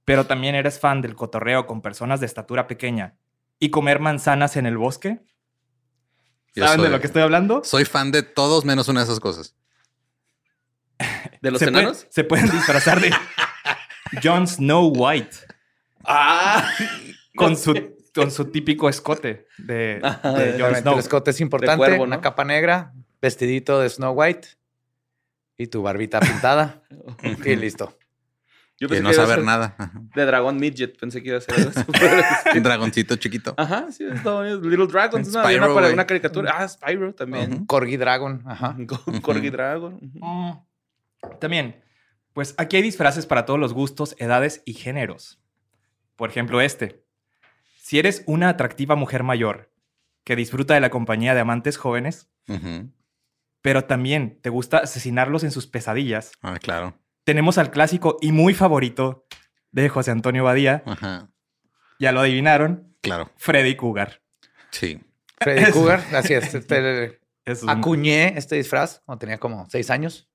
[0.05, 3.15] pero también eres fan del cotorreo con personas de estatura pequeña
[3.59, 5.21] y comer manzanas en el bosque.
[6.55, 7.63] Yo ¿Saben de lo que estoy hablando?
[7.63, 9.55] Soy fan de todos menos una de esas cosas.
[11.41, 12.07] ¿De los se, puede- enanos?
[12.09, 13.11] se pueden disfrazar de
[14.23, 15.37] Jon Snow White
[16.05, 16.69] Ah,
[17.35, 17.73] con su,
[18.13, 20.93] con su típico escote de, de Jon Snow.
[20.93, 21.77] el escote es importante.
[21.77, 24.49] cuervo, Una capa negra, vestidito de Snow White
[25.58, 26.82] y tu barbita pintada.
[27.45, 27.97] y listo.
[28.80, 29.76] yo Que pensé no que saber nada.
[30.16, 31.72] De dragón midget, pensé que iba a ser algo.
[32.56, 33.54] Un dragoncito chiquito.
[33.58, 34.68] Ajá, sí, está bonito.
[34.68, 35.93] Little Dragons, Spyro, una, para güey.
[35.93, 36.56] una caricatura.
[36.58, 37.66] Ah, Spyro también.
[37.66, 38.43] Corgi Dragon.
[38.45, 38.76] Ajá.
[39.22, 39.99] Corgi Dragon.
[40.01, 40.51] Mm.
[41.39, 41.84] También,
[42.34, 45.39] pues aquí hay disfraces para todos los gustos, edades y géneros.
[46.16, 47.04] Por ejemplo, este.
[47.80, 49.72] Si eres una atractiva mujer mayor
[50.24, 52.30] que disfruta de la compañía de amantes jóvenes.
[53.64, 56.93] Pero también te gusta asesinarlos en sus pesadillas, Ah, claro.
[57.24, 59.26] tenemos al clásico y muy favorito
[59.72, 60.84] de José Antonio Badía.
[60.86, 61.32] Ajá.
[61.97, 63.32] Ya lo adivinaron, Claro.
[63.38, 64.22] Freddy Cougar.
[64.70, 65.01] Sí.
[65.39, 66.03] Freddy Cougar.
[66.14, 66.53] Así es.
[66.53, 70.30] Este, Es un- acuñé este disfraz cuando tenía como seis años.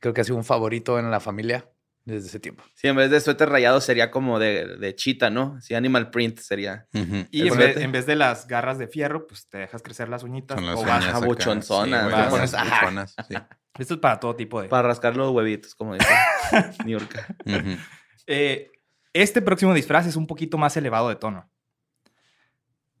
[0.00, 1.70] Creo que ha sido un favorito en la familia
[2.04, 2.64] desde ese tiempo.
[2.74, 5.60] Sí, en vez de suéter rayado sería como de, de chita, ¿no?
[5.60, 6.86] Sí, animal print sería.
[6.92, 7.82] Y en vez, flete.
[7.82, 10.56] en vez de las garras de fierro, pues te dejas crecer las uñitas.
[10.56, 11.18] Con las o acá.
[11.20, 13.34] buchonzonas, Sí.
[13.78, 14.68] Esto es para todo tipo de...
[14.68, 16.06] Para rascar los huevitos, como dice
[16.84, 17.26] Niurka.
[17.46, 17.78] Ujú.
[18.26, 18.70] Eh,
[19.14, 21.50] este próximo disfraz es un poquito más elevado de tono.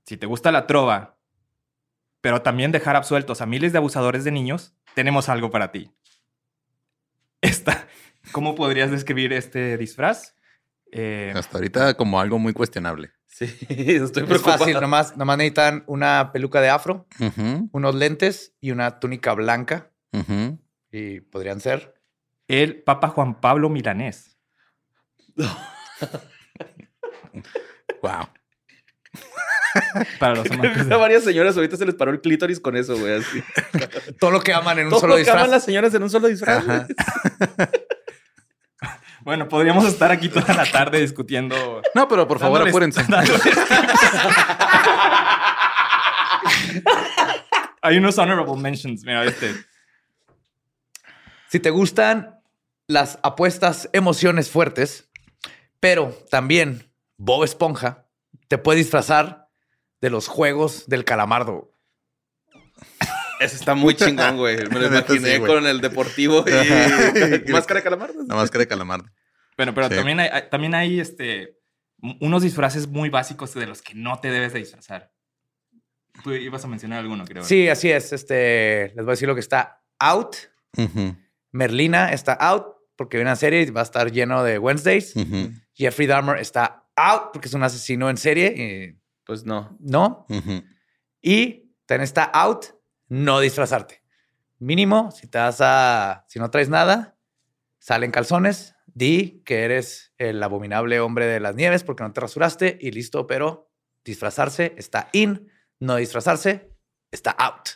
[0.06, 1.18] Si te gusta la trova,
[2.22, 5.90] pero también dejar absueltos a miles de abusadores de niños, tenemos algo para ti.
[7.42, 7.86] Esta,
[8.30, 10.36] ¿Cómo podrías describir este disfraz?
[10.92, 13.10] Eh, Hasta ahorita como algo muy cuestionable.
[13.26, 14.58] Sí, estoy Es preocupado.
[14.58, 14.80] fácil.
[14.80, 17.06] Nomás, nomás necesitan una peluca de afro,
[17.72, 19.90] unos lentes y una túnica blanca.
[20.90, 21.94] Y podrían ser.
[22.48, 24.36] el Papa Juan Pablo Milanés.
[28.02, 28.28] Wow.
[30.18, 32.98] Para los amantes de- a varias señoras ahorita se les paró el clítoris con eso,
[32.98, 33.14] güey.
[33.18, 33.42] Así.
[34.18, 35.50] Todo lo que aman en un Todo solo lo que aman disfraz.
[35.50, 36.64] las señoras en un solo disfraz.
[39.24, 41.82] Bueno, podríamos estar aquí toda la tarde discutiendo.
[41.94, 43.04] No, pero por favor, dándoles- apúrense.
[43.08, 43.42] dándoles-
[47.82, 49.04] Hay unos honorable mentions.
[49.04, 49.54] Mira, este.
[51.48, 52.40] Si te gustan
[52.86, 55.10] las apuestas, emociones fuertes,
[55.80, 58.06] pero también Bob Esponja
[58.48, 59.48] te puede disfrazar
[60.00, 61.72] de los juegos del calamardo.
[63.42, 64.56] Eso está muy chingón, güey.
[64.68, 66.50] Me lo imaginé sí, con el deportivo y
[67.52, 68.10] máscara de calamar.
[68.28, 69.08] La máscara de calamardo.
[69.56, 69.96] Bueno, pero Sí.
[69.96, 71.58] también hay, hay- también hay este,
[72.20, 75.12] unos disfraces muy básicos de los que no te debes de disfrazar.
[76.22, 77.42] Tú ibas a mencionar alguno, creo.
[77.44, 78.12] Sí, así es.
[78.12, 80.36] Este, les voy a decir lo que está out.
[81.50, 82.66] Merlina está out
[82.96, 85.14] porque viene una serie y va a estar lleno de Wednesdays.
[85.74, 89.76] Jeffrey Dahmer está out porque es un asesino en serie y Pues no.
[89.80, 90.26] no.
[91.22, 92.66] Y también está out
[93.12, 94.02] no disfrazarte.
[94.58, 97.18] Mínimo, si te vas a, si no traes nada,
[97.78, 102.78] salen calzones, di que eres el abominable hombre de las nieves porque no te rasuraste
[102.80, 103.70] y listo, pero
[104.02, 106.70] disfrazarse está in, no disfrazarse
[107.10, 107.68] está out.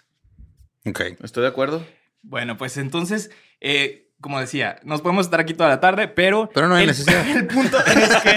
[0.86, 1.00] Ok.
[1.22, 1.86] Estoy de acuerdo.
[2.22, 3.30] Bueno, pues entonces,
[3.60, 6.48] eh, como decía, nos podemos estar aquí toda la tarde, pero...
[6.54, 7.26] Pero no hay el, necesidad.
[7.36, 8.36] El punto es que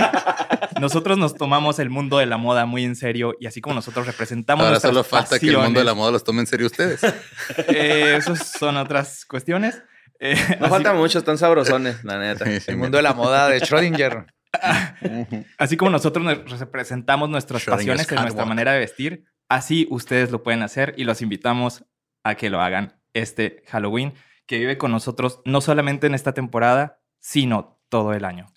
[0.80, 4.06] nosotros nos tomamos el mundo de la moda muy en serio y así como nosotros
[4.06, 6.48] representamos Ahora nuestras solo falta que el mundo de la pasiones, moda los tome en
[6.48, 7.02] serio ustedes.
[7.68, 9.82] eh, esos son otras cuestiones.
[10.20, 12.46] Eh, No así- falta mucho, están sabrosones, la neta.
[12.46, 14.26] Sí, sí, El mundo de la moda de Schrödinger.
[15.58, 20.42] Así como nosotros nos representamos nuestras pasiones en nuestra manera de vestir, así ustedes lo
[20.42, 21.86] pueden hacer y los invitamos
[22.24, 24.14] a que lo hagan este Halloween,
[24.50, 28.48] que vive con nosotros no solamente en esta temporada, sino todo el año.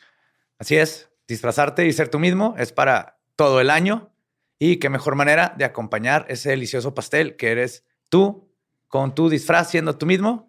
[0.59, 4.11] Así es, disfrazarte y ser tú mismo es para todo el año
[4.59, 8.51] y qué mejor manera de acompañar ese delicioso pastel que eres tú
[8.89, 10.49] con tu disfraz siendo tú mismo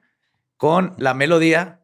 [0.56, 1.82] con la melodía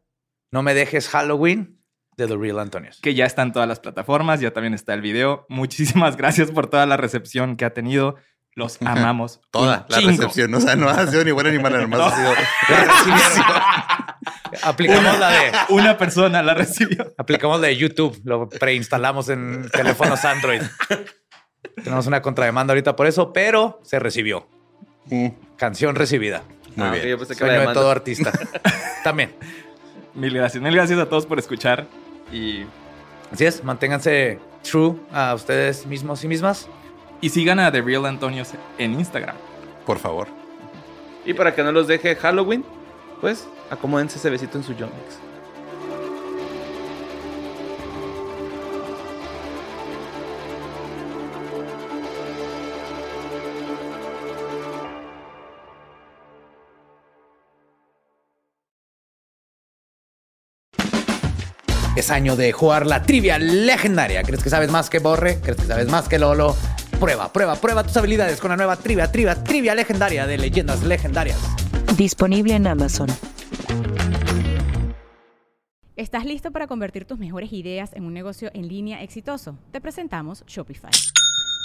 [0.51, 1.83] No me dejes Halloween
[2.15, 3.01] de The Real Antonios.
[3.01, 5.45] Que ya está en todas las plataformas, ya también está el video.
[5.49, 8.15] Muchísimas gracias por toda la recepción que ha tenido.
[8.55, 9.39] Los amamos.
[9.51, 10.11] Toda la chingo.
[10.11, 10.53] recepción.
[10.53, 12.05] O sea, no ha sido ni buena ni mala, nomás No.
[12.07, 12.33] ha sido.
[14.63, 17.13] Aplicamos la de Una persona la recibió.
[17.17, 20.61] aplicamos la de YouTube, lo preinstalamos en teléfonos Android.
[21.83, 24.47] Tenemos una contrademanda ahorita por eso, pero se recibió.
[25.05, 26.43] Mm, Canción recibida.
[26.75, 27.07] Muy Ah, bien.
[27.07, 28.31] yo pensé que la Sueño de todo artista.
[29.03, 29.33] También.
[30.15, 30.61] Mil gracias.
[30.63, 31.85] Mil gracias a todos por escuchar.
[32.31, 32.63] Y,
[33.31, 36.67] Así es, manténganse true a ustedes mismos y mismas.
[37.21, 39.35] Y sigan a The Real Antonios en Instagram.
[39.85, 40.27] Por favor.
[41.25, 42.63] Y para que no los deje Halloween,
[43.21, 45.19] pues acomódense ese besito en su Yonex.
[61.95, 64.23] Es año de jugar la trivia legendaria.
[64.23, 65.41] ¿Crees que sabes más que Borre?
[65.41, 66.55] ¿Crees que sabes más que Lolo?
[66.99, 71.39] Prueba, prueba, prueba tus habilidades con la nueva trivia, trivia, trivia legendaria de leyendas legendarias.
[71.95, 73.07] Disponible en Amazon.
[75.95, 79.57] ¿Estás listo para convertir tus mejores ideas en un negocio en línea exitoso?
[79.71, 80.91] Te presentamos Shopify.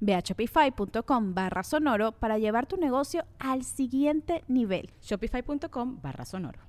[0.00, 4.90] Ve a shopify.com barra sonoro para llevar tu negocio al siguiente nivel.
[5.00, 6.60] Shopify.com barra sonoro.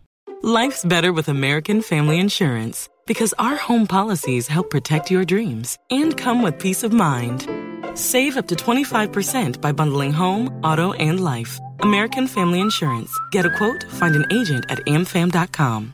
[0.41, 6.15] Life's better with American Family Insurance because our home policies help protect your dreams and
[6.15, 7.47] come with peace of mind.
[7.95, 11.59] Save up to 25% by bundling home, auto, and life.
[11.81, 13.11] American Family Insurance.
[13.31, 15.93] Get a quote, find an agent at amfam.com.